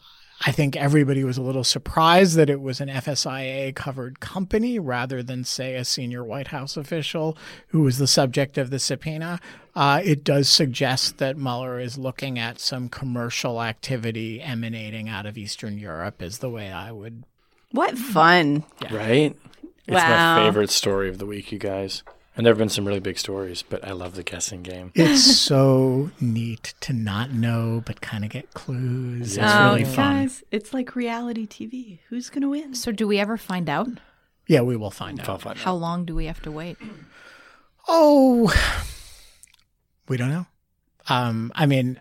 [0.45, 5.23] I think everybody was a little surprised that it was an FSIA covered company rather
[5.23, 7.37] than, say, a senior White House official
[7.67, 9.39] who was the subject of the subpoena.
[9.73, 15.37] Uh, it does suggest that Mueller is looking at some commercial activity emanating out of
[15.37, 17.23] Eastern Europe, is the way I would.
[17.71, 18.65] What fun.
[18.91, 19.35] Right?
[19.87, 22.03] It's my favorite story of the week, you guys.
[22.35, 24.91] And there have been some really big stories, but I love the guessing game.
[24.95, 29.21] It's so neat to not know, but kind of get clues.
[29.27, 29.69] It's Yeah.
[29.69, 30.15] really Oh, fun.
[30.23, 31.99] guys, it's like reality TV.
[32.09, 32.73] Who's going to win?
[32.73, 33.87] So, do we ever find out?
[34.47, 35.29] Yeah, we will find out.
[35.29, 35.63] I'll find out.
[35.63, 36.77] How long do we have to wait?
[37.87, 38.51] Oh,
[40.07, 40.45] we don't know.
[41.09, 41.99] Um, I mean,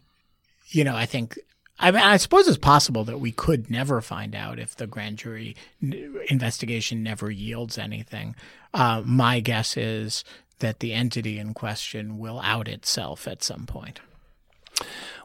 [0.68, 1.39] you know, I think.
[1.78, 5.18] I mean, I suppose it's possible that we could never find out if the grand
[5.18, 8.37] jury n- investigation never yields anything.
[8.75, 10.25] Uh, my guess is
[10.61, 14.01] that the entity in question will out itself at some point.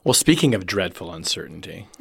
[0.03, 1.87] Well, speaking of dreadful uncertainty,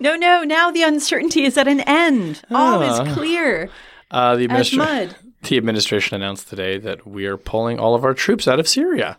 [0.00, 0.42] No, no.
[0.42, 2.42] Now the uncertainty is at an end.
[2.50, 3.70] All is clear
[4.10, 5.16] uh, the, as administra- mud.
[5.42, 9.18] the administration announced today that we are pulling all of our troops out of Syria.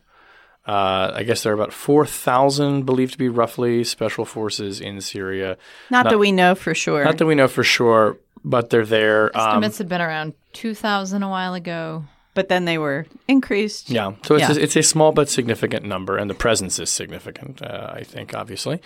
[0.65, 5.57] Uh, I guess there are about 4,000 believed to be roughly special forces in Syria.
[5.89, 7.03] Not, that we know for sure.
[7.03, 9.25] Not that we know for sure, but they're there.
[9.37, 12.05] Um, Estimates have been around 2,000 a while ago.
[12.35, 13.91] but then they were increased.
[13.91, 14.55] Yeah, so it's Yeah.
[14.55, 17.61] A, it's a small but significant number, and the presence is significant.
[17.61, 18.81] Uh, I think, obviously,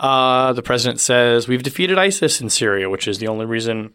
[0.00, 3.92] uh, the president says we've defeated ISIS in Syria, which is the only reason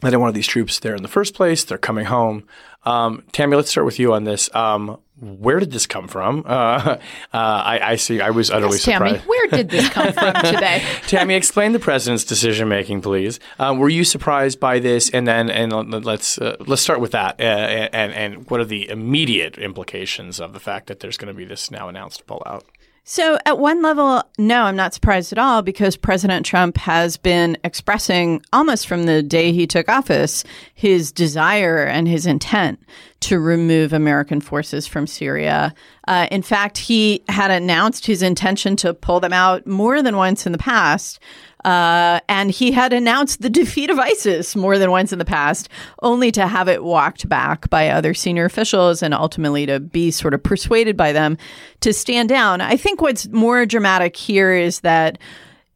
[0.00, 1.64] that I wanted these troops there in the first place.
[1.64, 2.44] They're coming home.
[2.84, 4.48] Um, Tammy, let's start with you on this.
[4.54, 6.42] Um, where did this come from?
[6.44, 6.50] Uh,
[6.98, 6.98] uh,
[7.32, 8.20] I, I see.
[8.20, 9.26] I was utterly Tammy, surprised.
[9.28, 10.82] where did this come from today?
[11.06, 13.38] Tammy, explain the president's decision making, please.
[13.58, 15.10] Um, were you surprised by this?
[15.10, 15.72] And then, and
[16.04, 17.40] let's uh, let's start with that.
[17.40, 17.44] Uh,
[17.92, 21.44] and and what are the immediate implications of the fact that there's going to be
[21.44, 22.64] this now announced pullout?
[23.06, 27.58] So, at one level, no, I'm not surprised at all because President Trump has been
[27.62, 30.42] expressing almost from the day he took office
[30.72, 32.82] his desire and his intent
[33.20, 35.74] to remove American forces from Syria.
[36.08, 40.46] Uh, in fact, he had announced his intention to pull them out more than once
[40.46, 41.20] in the past.
[41.64, 45.68] Uh, and he had announced the defeat of ISIS more than once in the past,
[46.02, 50.34] only to have it walked back by other senior officials and ultimately to be sort
[50.34, 51.38] of persuaded by them
[51.80, 52.60] to stand down.
[52.60, 55.18] I think what's more dramatic here is that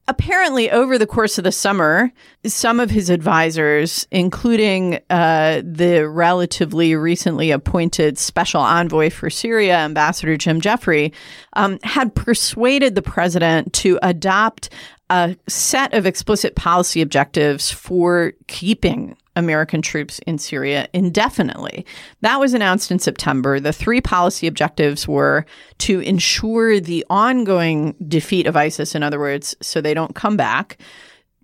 [0.09, 2.11] apparently over the course of the summer
[2.47, 10.36] some of his advisors including uh, the relatively recently appointed special envoy for syria ambassador
[10.36, 11.12] jim jeffrey
[11.53, 14.70] um, had persuaded the president to adopt
[15.11, 21.87] a set of explicit policy objectives for keeping American troops in Syria indefinitely.
[22.21, 23.61] That was announced in September.
[23.61, 25.47] The three policy objectives were
[25.79, 30.79] to ensure the ongoing defeat of ISIS, in other words, so they don't come back.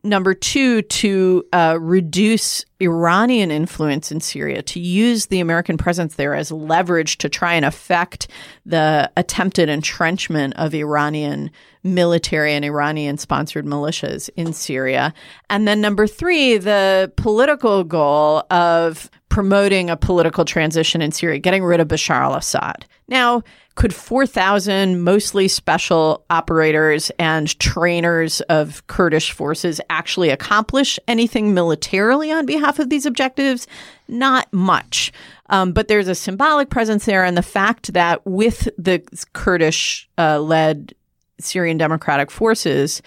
[0.02, 6.34] Number two, to uh, reduce Iranian influence in Syria, to use the American presence there
[6.34, 8.28] as leverage to try and affect
[8.64, 11.50] the attempted entrenchment of Iranian
[11.82, 15.12] military and Iranian sponsored militias in Syria.
[15.50, 21.64] And then number three, the political goal of promoting a political transition in Syria, getting
[21.64, 22.86] rid of Bashar al Assad.
[23.08, 23.42] Now,
[23.74, 32.46] could 4,000 mostly special operators and trainers of Kurdish forces actually accomplish anything militarily on
[32.46, 33.66] behalf of these objectives?
[34.08, 35.12] Not much.
[35.50, 39.02] Um, but there's a symbolic presence there, and the fact that with the
[39.34, 40.94] Kurdish uh, led
[41.38, 43.02] Syrian Democratic Forces,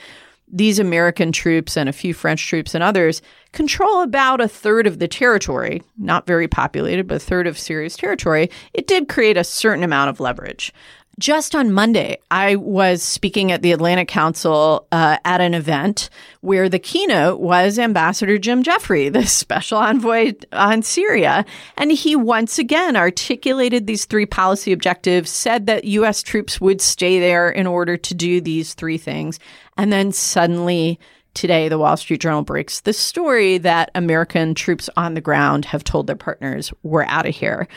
[0.48, 5.00] these American troops and a few French troops and others control about a third of
[5.00, 8.50] the territory, not very populated, but a third of Syria's territory.
[8.74, 10.74] It did create a certain amount of leverage.
[11.20, 16.12] Just on Monday, I was speaking at the Atlantic Council uh, at an event
[16.42, 21.44] where the keynote was Ambassador Jim Jeffrey, the special envoy on Syria.
[21.76, 26.22] And he once again articulated these three policy objectives, said that U.S.
[26.22, 29.40] troops would stay there in order to do these three things.
[29.76, 31.00] And then suddenly,
[31.34, 35.84] today, the Wall Street Journal breaks the story that American troops on the ground have
[35.84, 37.68] told their partners, we're out of here.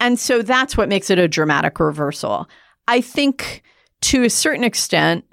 [0.00, 2.48] And so that's what makes it a dramatic reversal.
[2.90, 3.62] I think
[4.00, 5.24] to a certain extent,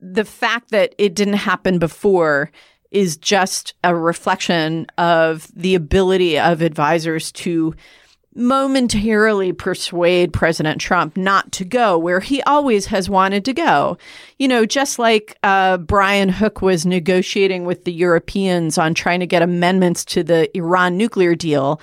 [0.00, 2.50] the fact that it didn't happen before
[2.90, 7.74] is just a reflection of the ability of advisors to
[8.34, 13.96] momentarily persuade President Trump not to go where he always has wanted to go.
[14.38, 19.26] You know, just like uh, Brian Hook was negotiating with the Europeans on trying to
[19.26, 21.80] get amendments to the Iran nuclear deal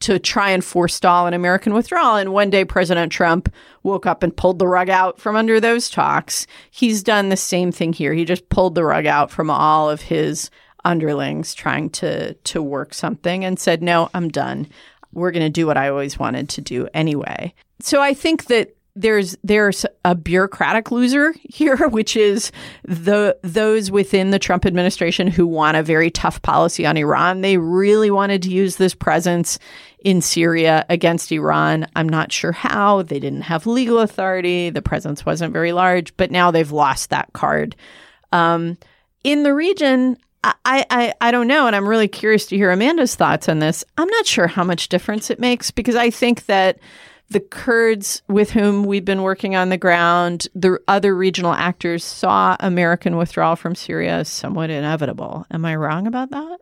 [0.00, 2.16] to try and forestall an American withdrawal.
[2.16, 5.88] And one day, President Trump woke up and pulled the rug out from under those
[5.88, 6.46] talks.
[6.70, 8.12] He's done the same thing here.
[8.12, 10.50] He just pulled the rug out from all of his
[10.84, 14.68] underlings trying to to work something and said, "No, I'm done.
[15.12, 18.76] We're going to do what I always wanted to do anyway." So I think that
[18.96, 22.50] there's there's a bureaucratic loser here, which is
[22.84, 27.42] the those within the Trump administration who want a very tough policy on Iran.
[27.42, 29.58] They really wanted to use this presence
[30.00, 31.86] in Syria against Iran.
[31.96, 33.02] I'm not sure how.
[33.02, 34.70] They didn't have legal authority.
[34.70, 37.76] The presence wasn't very large, but now they've lost that card.
[38.32, 38.78] Um,
[39.24, 41.66] in the region, I, I, I don't know.
[41.66, 43.84] And I'm really curious to hear Amanda's thoughts on this.
[43.98, 46.78] I'm not sure how much difference it makes because I think that
[47.28, 52.56] the Kurds with whom we've been working on the ground, the other regional actors saw
[52.60, 55.44] American withdrawal from Syria as somewhat inevitable.
[55.50, 56.58] Am I wrong about that?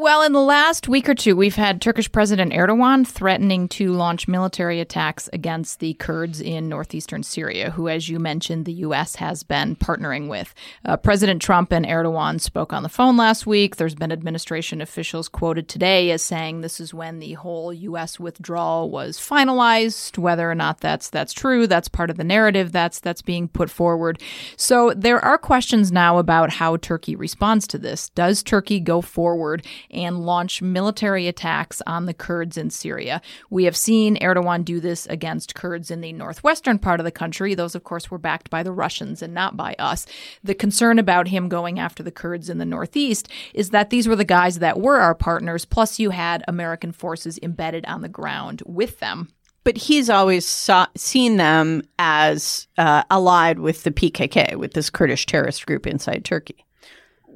[0.00, 4.28] Well, in the last week or two, we've had Turkish President Erdogan threatening to launch
[4.28, 9.16] military attacks against the Kurds in northeastern Syria, who, as you mentioned, the U.S.
[9.16, 10.54] has been partnering with.
[10.84, 13.74] Uh, President Trump and Erdogan spoke on the phone last week.
[13.74, 18.20] There's been administration officials quoted today as saying this is when the whole U.S.
[18.20, 20.16] withdrawal was finalized.
[20.16, 23.68] Whether or not that's that's true, that's part of the narrative that's that's being put
[23.68, 24.22] forward.
[24.56, 28.10] So there are questions now about how Turkey responds to this.
[28.10, 29.66] Does Turkey go forward?
[29.90, 33.20] And launch military attacks on the Kurds in Syria.
[33.50, 37.54] We have seen Erdogan do this against Kurds in the northwestern part of the country.
[37.54, 40.06] Those, of course, were backed by the Russians and not by us.
[40.42, 44.16] The concern about him going after the Kurds in the northeast is that these were
[44.16, 48.62] the guys that were our partners, plus you had American forces embedded on the ground
[48.66, 49.28] with them
[49.64, 55.26] but he's always saw, seen them as uh, allied with the PKK, with this Kurdish
[55.26, 56.64] terrorist group inside Turkey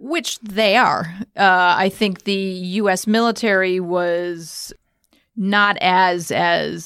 [0.03, 1.15] which they are.
[1.37, 3.07] Uh, I think the U.S.
[3.07, 4.73] military was
[5.37, 6.85] not as as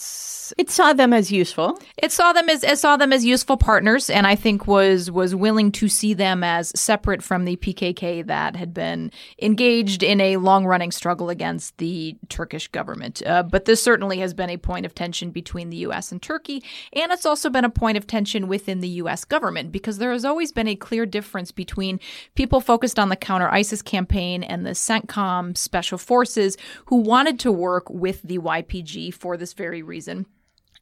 [0.59, 1.79] it saw them as useful.
[1.97, 5.35] It saw them as it saw them as useful partners, and I think was was
[5.35, 10.37] willing to see them as separate from the PKK that had been engaged in a
[10.37, 13.23] long running struggle against the Turkish government.
[13.27, 16.13] Uh, but this certainly has been a point of tension between the U.S.
[16.13, 19.25] and Turkey, and it's also been a point of tension within the U.S.
[19.25, 22.01] government because there has always been a clear difference between
[22.35, 27.53] people focused on the counter ISIS campaign and the CENTCOM special forces who wanted to
[27.53, 30.27] work with the YPG for this very reason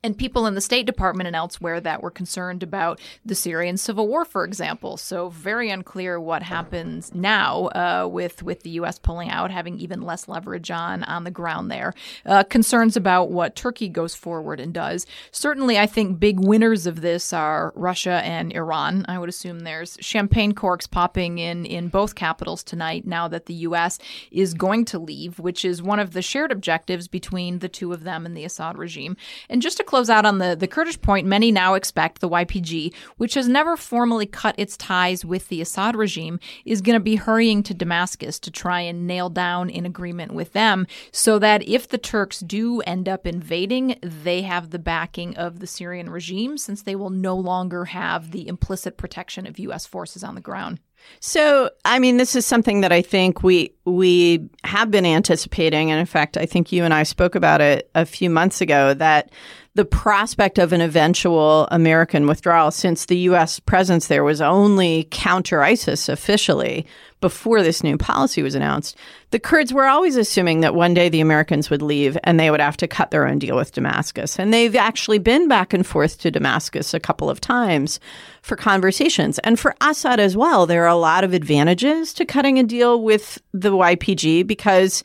[0.04, 4.06] and people in the State Department and elsewhere that were concerned about the Syrian civil
[4.06, 4.98] war, for example.
[4.98, 8.98] So very unclear what happens now uh, with with the U.S.
[8.98, 11.94] pulling out, having even less leverage on on the ground there.
[12.26, 15.06] Uh, concerns about what Turkey goes forward and does.
[15.32, 19.06] Certainly, I think big winners of this are Russia and Iran.
[19.08, 23.54] I would assume there's champagne corks popping in in both capitals tonight now that the
[23.54, 23.98] U.S.
[24.30, 28.04] is going to leave, which is one of the shared objectives between the two of
[28.04, 29.16] them and the Assad regime.
[29.48, 32.92] And just to close out on the, the Kurdish point, many now expect the YPG,
[33.16, 37.14] which has never formally cut its ties with the Assad regime, is going to be
[37.14, 41.86] hurrying to Damascus to try and nail down an agreement with them so that if
[41.86, 46.82] the Turks do end up invading, they have the backing of the Syrian regime since
[46.82, 49.86] they will no longer have the implicit protection of U.S.
[49.86, 50.80] forces on the ground.
[51.20, 56.00] So, I mean, this is something that I think we we have been anticipating, and
[56.00, 58.94] in fact, I think you and I spoke about it a few months ago.
[58.94, 59.30] That
[59.74, 63.58] the prospect of an eventual American withdrawal, since the U.S.
[63.58, 66.86] presence there was only counter ISIS officially
[67.24, 68.98] before this new policy was announced,
[69.30, 72.60] the Kurds were always assuming that one day the Americans would leave and they would
[72.60, 74.38] have to cut their own deal with Damascus.
[74.38, 77.98] And they've actually been back and forth to Damascus a couple of times
[78.42, 79.38] for conversations.
[79.38, 83.02] And for Assad as well, there are a lot of advantages to cutting a deal
[83.02, 85.02] with the YPG because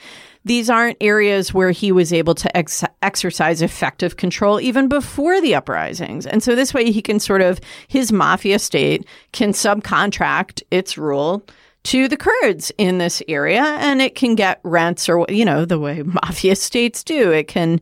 [0.50, 5.54] these aren't areas where he was able to ex- exercise effective control even before the
[5.54, 6.26] uprisings.
[6.26, 11.46] And so this way he can sort of, his mafia state can subcontract its rule
[11.84, 15.80] to the Kurds in this area, and it can get rents or you know the
[15.80, 17.32] way mafia states do.
[17.32, 17.80] It can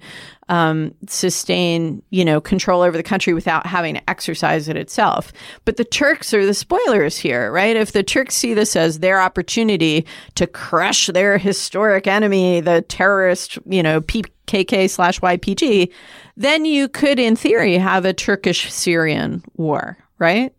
[0.50, 5.32] um, sustain you know control over the country without having to exercise it itself.
[5.66, 7.76] But the Turks are the spoilers here, right?
[7.76, 13.58] If the Turks see this as their opportunity to crush their historic enemy, the terrorist,
[13.66, 15.92] you know, PKK slash YPG,
[16.36, 20.54] then you could, in theory, have a Turkish Syrian war, right?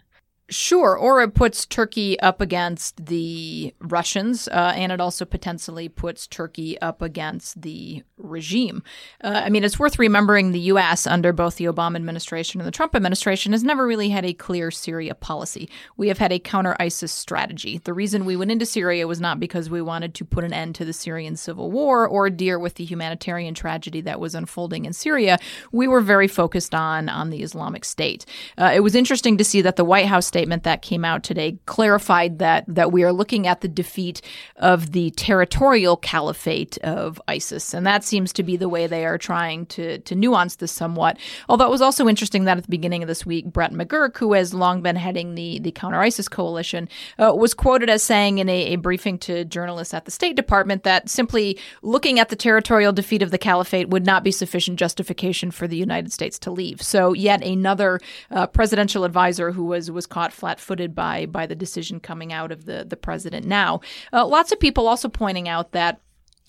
[0.51, 6.27] Sure, or it puts Turkey up against the Russians, uh, and it also potentially puts
[6.27, 8.83] Turkey up against the regime.
[9.23, 11.07] Uh, I mean, it's worth remembering the U.S.
[11.07, 14.71] under both the Obama administration and the Trump administration has never really had a clear
[14.71, 15.69] Syria policy.
[15.99, 17.77] We have had a counter ISIS strategy.
[17.85, 20.75] The reason we went into Syria was not because we wanted to put an end
[20.77, 24.95] to the Syrian civil war or deal with the humanitarian tragedy that was unfolding in
[24.95, 25.39] Syria.
[25.73, 28.25] We were very focused on on the Islamic State.
[28.57, 31.59] Uh, it was interesting to see that the White House statement that came out today
[31.67, 34.23] clarified that that we are looking at the defeat
[34.55, 39.19] of the territorial caliphate of ISIS, and that seems to be the way they are
[39.19, 41.19] trying to to nuance this somewhat.
[41.49, 44.33] Although it was also interesting that at the beginning of this week, Brett McGurk, who
[44.35, 48.49] has long been heading the the counter ISIS coalition, uh, was quoted as saying in
[48.49, 52.93] a, a briefing to journalists at the State Department that simply looking at the territorial
[52.93, 56.81] defeat of the caliphate would not be sufficient justification for the United States to leave.
[56.81, 57.99] So yet another
[58.31, 62.65] uh, presidential advisor who was was caught flat-footed by by the decision coming out of
[62.65, 63.81] the the president now.
[64.13, 66.01] Uh, lots of people also pointing out that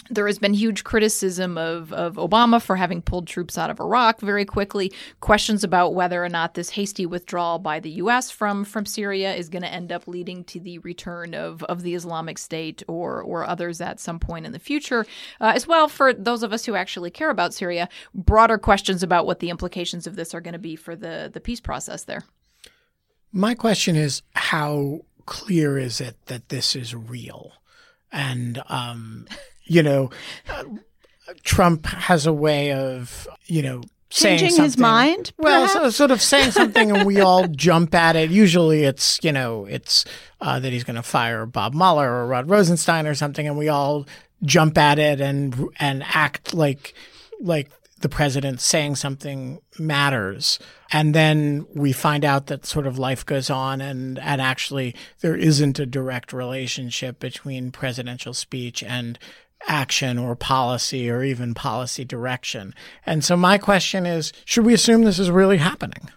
[0.10, 4.22] there has been huge criticism of, of Obama for having pulled troops out of Iraq
[4.22, 4.92] very quickly.
[5.20, 8.32] Questions about whether or not this hasty withdrawal by the U.S.
[8.32, 11.96] from from Syria is going to end up leading to the return of, of the
[11.96, 15.06] Islamic State or or others at some point in the future.
[15.40, 19.26] Uh, as well, for those of us who actually care about Syria, broader questions about
[19.26, 22.24] what the implications of this are going to be for the the peace process there.
[23.32, 27.54] My question is how clear is it that this is real?
[28.12, 29.28] And, um,
[29.64, 30.10] you know,
[30.50, 30.64] uh,
[31.44, 35.32] Trump has a way of, you know, changing his mind.
[35.38, 38.32] Well, so, sort of saying something, and we all jump at it.
[38.32, 40.06] Usually, it's you know, it's
[40.42, 43.70] uh, that he's going to fire Bob Mueller or Rod Rosenstein or something, and we
[43.70, 44.08] all
[44.44, 46.94] jump at it and and act like
[47.40, 47.70] like
[48.00, 50.60] the president saying something matters.
[50.92, 55.36] And then we find out that sort of life goes on and, and actually there
[55.36, 59.20] isn't a direct relationship between presidential speech and
[59.68, 62.74] action or policy or even policy direction.
[63.06, 66.10] And so my question is, should we assume this is really happening?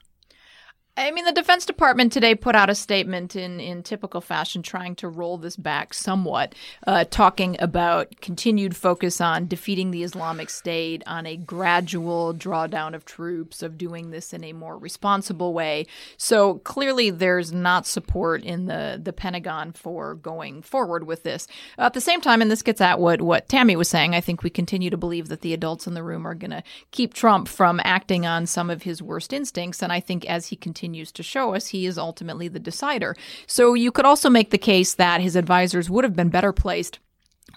[0.94, 4.94] I mean, the Defense Department today put out a statement in, in typical fashion trying
[4.96, 6.54] to roll this back somewhat,
[6.86, 13.06] uh, talking about continued focus on defeating the Islamic State, on a gradual drawdown of
[13.06, 15.86] troops, of doing this in a more responsible way.
[16.18, 21.48] So clearly, there's not support in the, the Pentagon for going forward with this.
[21.78, 24.42] At the same time, and this gets at what, what Tammy was saying, I think
[24.42, 27.48] we continue to believe that the adults in the room are going to keep Trump
[27.48, 29.82] from acting on some of his worst instincts.
[29.82, 33.14] And I think as he continues continues to show us, he is ultimately the decider.
[33.46, 36.98] So you could also make the case that his advisors would have been better placed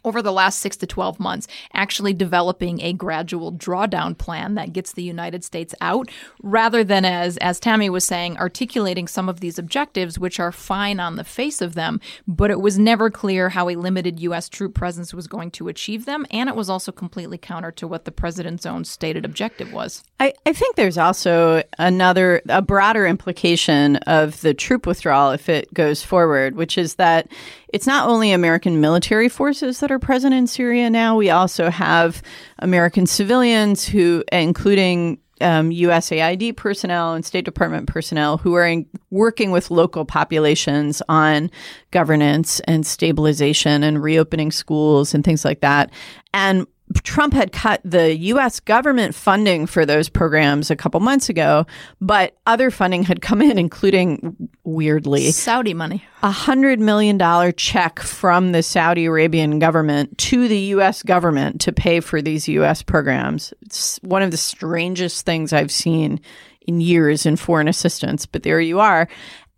[0.03, 4.93] over the last six to 12 months, actually developing a gradual drawdown plan that gets
[4.93, 6.09] the United States out,
[6.41, 10.99] rather than, as, as Tammy was saying, articulating some of these objectives, which are fine
[10.99, 14.49] on the face of them, but it was never clear how a limited U.S.
[14.49, 16.25] troop presence was going to achieve them.
[16.31, 20.03] And it was also completely counter to what the president's own stated objective was.
[20.19, 25.73] I, I think there's also another, a broader implication of the troop withdrawal if it
[25.73, 27.27] goes forward, which is that
[27.76, 32.23] it's not only American military forces that are present in Syria now, we also have
[32.59, 39.51] American civilians who, including um, USAID personnel and State Department personnel who are in, working
[39.51, 41.51] with local populations on
[41.91, 45.91] governance and stabilization and reopening schools and things like that.
[46.34, 46.67] And
[47.03, 51.65] Trump had cut the US government funding for those programs a couple months ago,
[51.99, 56.03] but other funding had come in, including weirdly Saudi money.
[56.21, 61.71] A hundred million dollar check from the Saudi Arabian government to the US government to
[61.71, 63.53] pay for these US programs.
[63.63, 66.19] It's one of the strangest things I've seen
[66.67, 69.07] in years in foreign assistance, but there you are.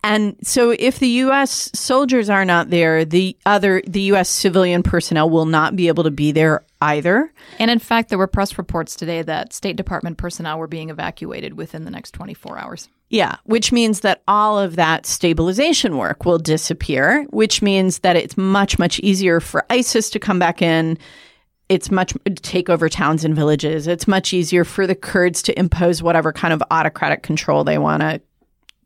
[0.03, 5.29] And so if the US soldiers are not there, the other the US civilian personnel
[5.29, 7.31] will not be able to be there either.
[7.59, 11.55] And in fact, there were press reports today that State Department personnel were being evacuated
[11.55, 12.89] within the next 24 hours.
[13.09, 18.37] Yeah, which means that all of that stabilization work will disappear, which means that it's
[18.37, 20.97] much much easier for ISIS to come back in
[21.69, 23.87] it's much take over towns and villages.
[23.87, 28.01] It's much easier for the Kurds to impose whatever kind of autocratic control they want
[28.01, 28.21] to,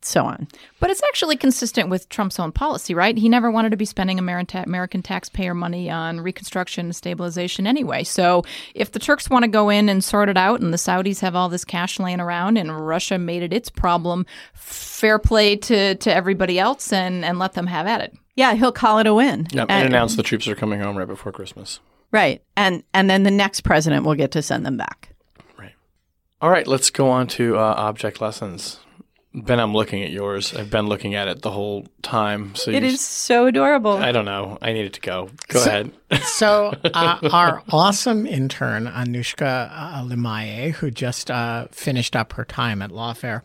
[0.04, 0.48] so on.
[0.80, 3.16] But it's actually consistent with Trump's own policy, right?
[3.16, 8.04] He never wanted to be spending American, American taxpayer money on reconstruction and stabilization anyway.
[8.04, 8.44] So
[8.74, 11.36] if the Turks want to go in and sort it out and the Saudis have
[11.36, 16.14] all this cash laying around and Russia made it its problem, fair play to, to
[16.14, 18.16] everybody else and, and let them have at it.
[18.34, 19.46] Yeah, he'll call it a win.
[19.50, 21.80] Yep, and announce the troops are coming home right before Christmas.
[22.12, 22.42] Right.
[22.56, 25.10] And and then the next president will get to send them back.
[25.58, 25.74] Right.
[26.40, 28.80] All right, let's go on to uh, object lessons.
[29.34, 30.54] Ben, I'm looking at yours.
[30.54, 32.54] I've been looking at it the whole time.
[32.54, 33.92] So It you- so adorable.
[33.92, 34.58] I don't know.
[34.60, 35.30] I needed to go.
[35.48, 35.92] Go So- ahead.
[36.24, 42.82] So, uh, our awesome intern, Anushka uh, Limaye, who just uh, finished up her time
[42.82, 43.40] at Lawfare,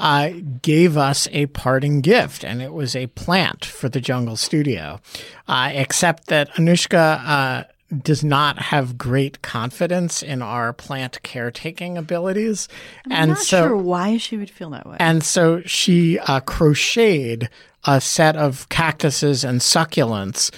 [0.00, 0.30] uh,
[0.62, 4.98] gave us a parting gift, and it was a plant for the Jungle Studio.
[5.46, 7.64] Uh, except that Anushka uh,
[8.02, 12.68] does not have great confidence in our plant caretaking abilities,
[13.06, 14.96] I'm and not so sure why she would feel that way.
[14.98, 17.48] and so she uh, crocheted
[17.84, 20.50] a set of cactuses and succulents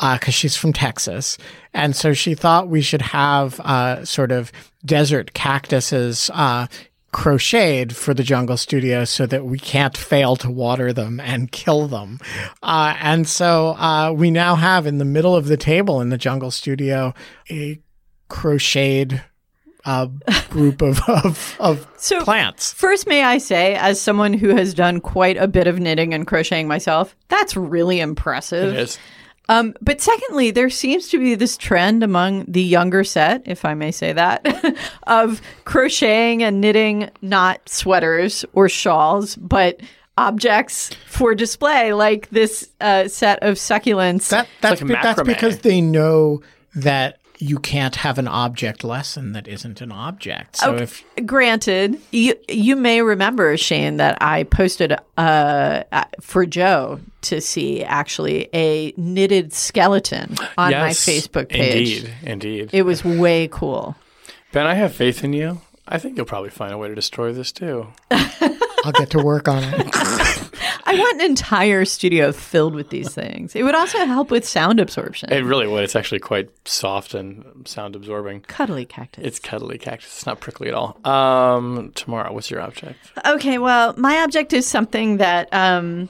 [0.00, 1.38] because she's from Texas.
[1.74, 4.50] And so she thought we should have uh, sort of
[4.84, 6.66] desert cactuses uh,
[7.12, 11.86] crocheted for the jungle studio so that we can't fail to water them and kill
[11.86, 12.18] them.
[12.62, 16.16] Uh, and so uh, we now have in the middle of the table in the
[16.18, 17.12] jungle studio
[17.50, 17.78] a
[18.28, 19.22] crocheted
[19.84, 20.06] uh,
[20.48, 22.72] group of, of, of So- plants.
[22.72, 26.26] First, may I say, as someone who has done quite a bit of knitting and
[26.26, 28.72] crocheting myself, that's really impressive.
[28.72, 28.98] It is.
[29.48, 33.74] Um, but secondly, there seems to be this trend among the younger set, if I
[33.74, 34.46] may say that,
[35.04, 39.80] of crocheting and knitting not sweaters or shawls, but
[40.16, 44.28] objects for display, like this uh, set of succulents.
[44.28, 46.42] That that's, like be- that's because they know
[46.74, 50.58] that you can't have an object lesson that isn't an object.
[50.58, 50.84] So Okay.
[50.84, 57.40] if Granted, you you may remember Shane that I posted uh, uh, for Joe to
[57.40, 62.04] see actually a knitted skeleton on my Facebook page.
[62.04, 62.14] Indeed.
[62.22, 62.70] Indeed.
[62.72, 63.96] It was way cool.
[64.52, 65.60] ben, I have faith in you.
[65.88, 67.88] I think you'll probably find a way to destroy this too.
[68.84, 69.86] I'll get to work on it.
[70.84, 73.54] I want an entire studio filled with these things.
[73.54, 75.32] It would also help with sound absorption.
[75.32, 75.84] It really would.
[75.84, 78.40] It's actually quite soft and sound absorbing.
[78.42, 79.24] Cuddly cactus.
[79.24, 80.08] It's cuddly cactus.
[80.16, 80.98] It's not prickly at all.
[81.04, 82.98] Um, Tamara, what's your object?
[83.26, 86.08] Okay, well, my object is something that um,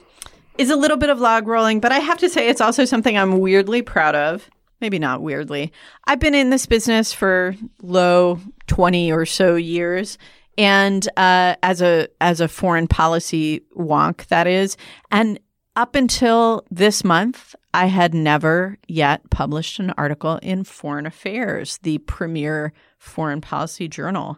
[0.57, 3.17] is a little bit of log rolling, but I have to say it's also something
[3.17, 4.49] I'm weirdly proud of.
[4.81, 5.71] Maybe not weirdly.
[6.05, 10.17] I've been in this business for low 20 or so years.
[10.57, 14.77] And uh, as a as a foreign policy wonk, that is,
[15.11, 15.39] and
[15.75, 21.97] up until this month, I had never yet published an article in Foreign Affairs, the
[21.99, 24.37] premier foreign policy journal.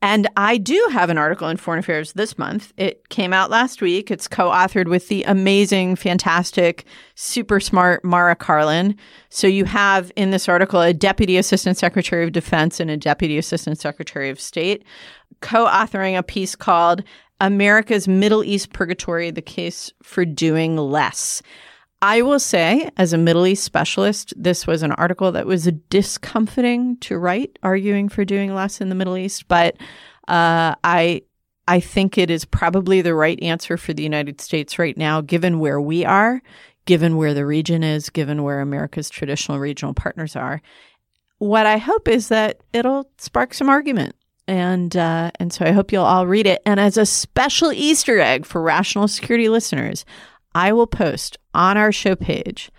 [0.00, 2.72] And I do have an article in Foreign Affairs this month.
[2.76, 4.12] It came out last week.
[4.12, 6.84] It's co authored with the amazing, fantastic,
[7.16, 8.96] super smart Mara Karlin.
[9.28, 13.38] So you have in this article a Deputy Assistant Secretary of Defense and a Deputy
[13.38, 14.84] Assistant Secretary of State
[15.40, 17.02] co authoring a piece called
[17.40, 21.42] America's Middle East Purgatory The Case for Doing Less.
[22.00, 26.96] I will say, as a Middle East specialist, this was an article that was discomforting
[26.98, 29.48] to write, arguing for doing less in the Middle East.
[29.48, 29.76] But
[30.28, 31.22] uh, I,
[31.66, 35.58] I think it is probably the right answer for the United States right now, given
[35.58, 36.40] where we are,
[36.84, 40.62] given where the region is, given where America's traditional regional partners are.
[41.38, 44.14] What I hope is that it'll spark some argument.
[44.48, 46.62] And uh, and so I hope you'll all read it.
[46.66, 50.04] And as a special Easter egg for Rational Security listeners,
[50.54, 52.70] I will post on our show page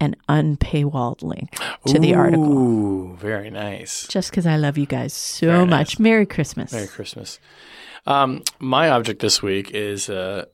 [0.00, 1.50] an unpaywalled link
[1.86, 2.50] to the article.
[2.50, 4.06] Ooh, very nice.
[4.08, 5.70] Just because I love you guys so Very nice.
[5.70, 5.98] much.
[5.98, 6.72] Merry Christmas.
[6.72, 7.38] Merry Christmas.
[8.06, 10.46] Um, my object this week is uh,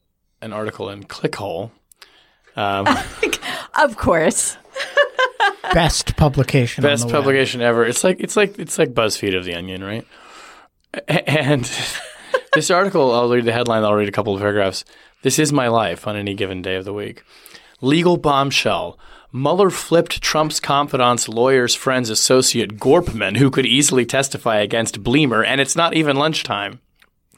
[0.42, 1.70] an article in Clickhole.
[2.56, 2.86] Um,
[3.78, 4.56] Of course.
[5.74, 6.84] Best publication.
[6.84, 7.22] on best the web.
[7.22, 7.84] publication ever.
[7.84, 10.06] It's like it's like it's like BuzzFeed of the Onion, right?
[11.08, 11.70] And
[12.54, 13.84] this article, I'll read the headline.
[13.84, 14.84] I'll read a couple of paragraphs.
[15.22, 17.22] This is my life on any given day of the week.
[17.80, 18.98] Legal bombshell.
[19.32, 25.60] Mueller flipped Trump's confidant's lawyer's friend's associate Gorpman, who could easily testify against Bleemer, and
[25.60, 26.80] it's not even lunchtime.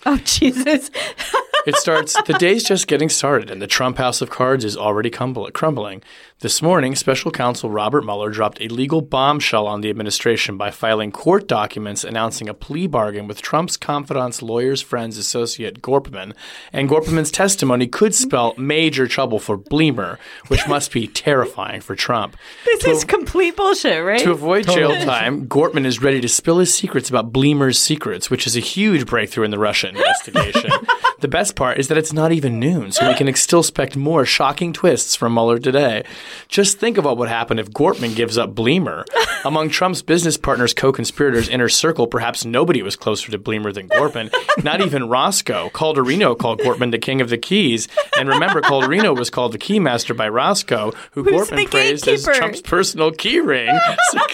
[0.06, 0.90] Oh, Jesus.
[1.68, 5.10] It starts, the day's just getting started, and the Trump House of Cards is already
[5.10, 6.02] crumbling.
[6.40, 11.12] This morning, special counsel Robert Mueller dropped a legal bombshell on the administration by filing
[11.12, 16.32] court documents announcing a plea bargain with Trump's confidant's lawyer's friend's associate, Gorpman.
[16.72, 20.16] And Gorpman's testimony could spell major trouble for Bleemer,
[20.46, 22.34] which must be terrifying for Trump.
[22.64, 24.20] This is complete bullshit, right?
[24.20, 28.46] To avoid jail time, Gortman is ready to spill his secrets about Bleemer's secrets, which
[28.46, 30.70] is a huge breakthrough in the Russia investigation.
[31.20, 34.24] the best part is that it's not even noon, so we can still expect more
[34.24, 36.04] shocking twists from Mueller today.
[36.48, 39.04] Just think about what happened if Gortman gives up Bleemer.
[39.44, 44.32] Among Trump's business partners, co-conspirators, inner circle, perhaps nobody was closer to Bleemer than Gortman.
[44.62, 45.70] Not even Roscoe.
[45.70, 47.88] Calderino called Gortman the king of the keys.
[48.18, 52.24] And remember, Calderino was called the keymaster by Roscoe, who Who's Gortman praised as?
[52.24, 53.76] Trump's personal key ring.
[54.12, 54.18] So-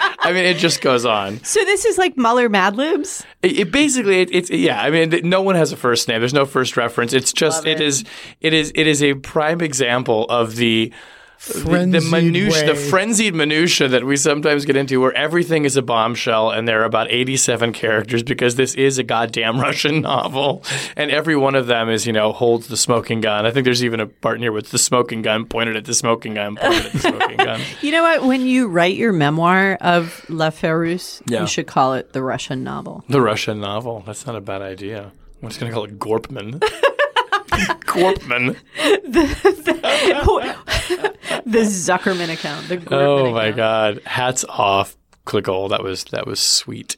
[0.22, 1.42] I mean, it just goes on.
[1.44, 3.24] so this is like Mueller Mad Libs?
[3.42, 4.80] It, it basically, it, it's yeah.
[4.80, 6.19] I mean, no one has a first name.
[6.20, 7.12] There's no first reference.
[7.12, 8.04] It's just it is
[8.40, 10.92] it is it is a prime example of the.
[11.46, 15.74] The, the Frenzied minutia, the frenzied minutia that we sometimes get into, where everything is
[15.74, 20.62] a bombshell, and there are about eighty-seven characters because this is a goddamn Russian novel,
[20.98, 23.46] and every one of them is, you know, holds the smoking gun.
[23.46, 25.94] I think there's even a part in here with the smoking gun pointed at the
[25.94, 27.60] smoking gun, pointed at the smoking gun.
[27.80, 28.24] You know what?
[28.24, 31.40] When you write your memoir of L'Affaire Russe, Yeah.
[31.40, 33.02] you should call it the Russian novel.
[33.08, 34.02] The Russian novel.
[34.06, 35.12] That's not a bad idea.
[35.42, 36.60] I'm just gonna call it Gorpman.
[37.86, 38.56] Gorpman.
[41.44, 42.68] the Zuckerman account.
[42.68, 43.56] The Gorman Oh my account.
[43.56, 44.02] God!
[44.06, 45.70] Hats off, Clickhole.
[45.70, 46.96] That was that was sweet.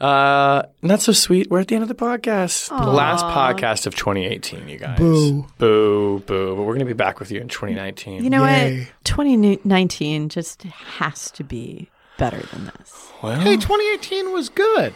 [0.00, 1.50] Uh, not so sweet.
[1.50, 2.68] We're at the end of the podcast.
[2.68, 4.98] The last podcast of 2018, you guys.
[4.98, 5.46] Boo.
[5.58, 6.56] boo, boo.
[6.56, 8.22] But we're gonna be back with you in 2019.
[8.22, 8.80] You know Yay.
[8.80, 8.88] what?
[9.04, 13.10] 2019 just has to be better than this.
[13.22, 14.94] well, Hey, 2018 was good.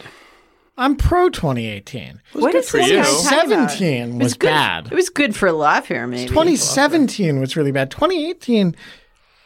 [0.77, 2.21] I'm pro 2018.
[2.33, 2.95] What good is for this you.
[2.97, 3.69] guy talking about?
[3.71, 4.47] 2017 It was good.
[4.47, 4.87] bad.
[4.91, 6.27] It was good for a laugh here, maybe.
[6.29, 7.91] 2017 was really bad.
[7.91, 8.75] 2018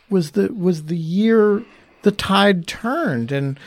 [0.09, 1.63] was the was the year
[2.03, 3.59] the tide turned and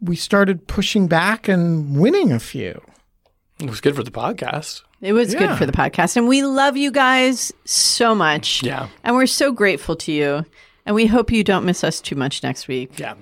[0.00, 2.82] we started pushing back and winning a few.
[3.60, 4.82] it was good for the podcast.
[5.00, 5.38] It was Yeah.
[5.46, 6.16] good for the podcast.
[6.16, 8.62] And we love you guys so much.
[8.62, 8.88] Yeah.
[9.04, 10.44] And we're so grateful to you.
[10.84, 12.98] And we hope you don't miss us too much next week.
[12.98, 13.14] Yeah.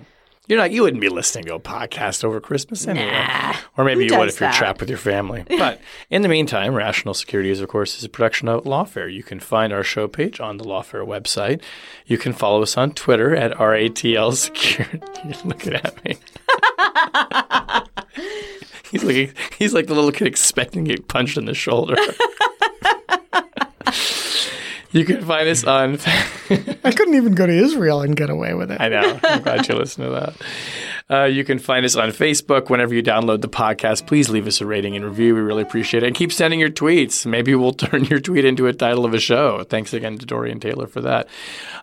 [0.53, 0.71] You're not.
[0.71, 3.55] You wouldn't be listening to a podcast over Christmas anyway, Nah.
[3.79, 5.47] or maybe you would if you're trapped with your family.
[5.49, 5.81] But
[6.11, 9.11] in the meantime, Rational Securities, of course, is a production of Lawfare.
[9.11, 11.63] You can find our show page on the Lawfare website.
[12.05, 15.01] You can follow us on Twitter at RATL Security.
[15.25, 16.19] You're looking at me.
[18.91, 19.33] he's looking.
[19.59, 21.97] He's like the little kid expecting to get punched in the shoulder.
[24.93, 25.99] You can find us on.
[26.85, 28.81] I couldn't even go to Israel and get away with it.
[28.81, 29.19] I know.
[29.23, 30.35] I'm glad you listened to that.
[31.11, 32.69] Uh, you can find us on Facebook.
[32.69, 35.35] Whenever you download the podcast, please leave us a rating and review.
[35.35, 36.07] We really appreciate it.
[36.07, 37.25] And keep sending your tweets.
[37.25, 39.65] Maybe we'll turn your tweet into a title of a show.
[39.65, 41.29] Thanks again to Dorian Taylor for that.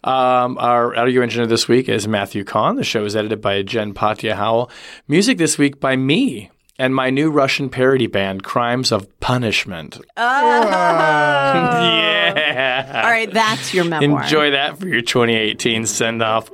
[0.04, 2.76] Um, our audio engineer this week is Matthew Kahn.
[2.76, 4.70] The show is edited by Jen Patja Howell.
[5.08, 10.00] Music this week by me and my new Russian parody band, Crimes of Punishment.
[10.18, 10.64] Oh.
[12.24, 13.02] yeah.
[13.04, 14.24] All right, that's your memoir.
[14.24, 16.50] Enjoy that for your 2018 send off.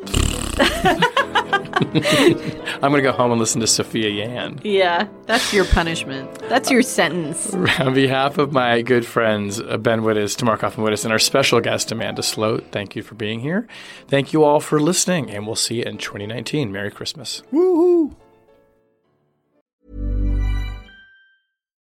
[1.78, 4.60] I'm going to go home and listen to Sophia Yan.
[4.64, 6.34] Yeah, that's your punishment.
[6.50, 7.54] That's your sentence.
[7.80, 11.60] On behalf of my good friends, uh, Ben Wittes, Tamara Cofman Wittes, and our special
[11.62, 13.68] guest, Amanda Sloat, thank you for being here.
[14.08, 16.72] Thank you all for listening, and we'll see you in 2019.
[16.72, 17.44] Merry Christmas.
[17.52, 18.16] Woohoo!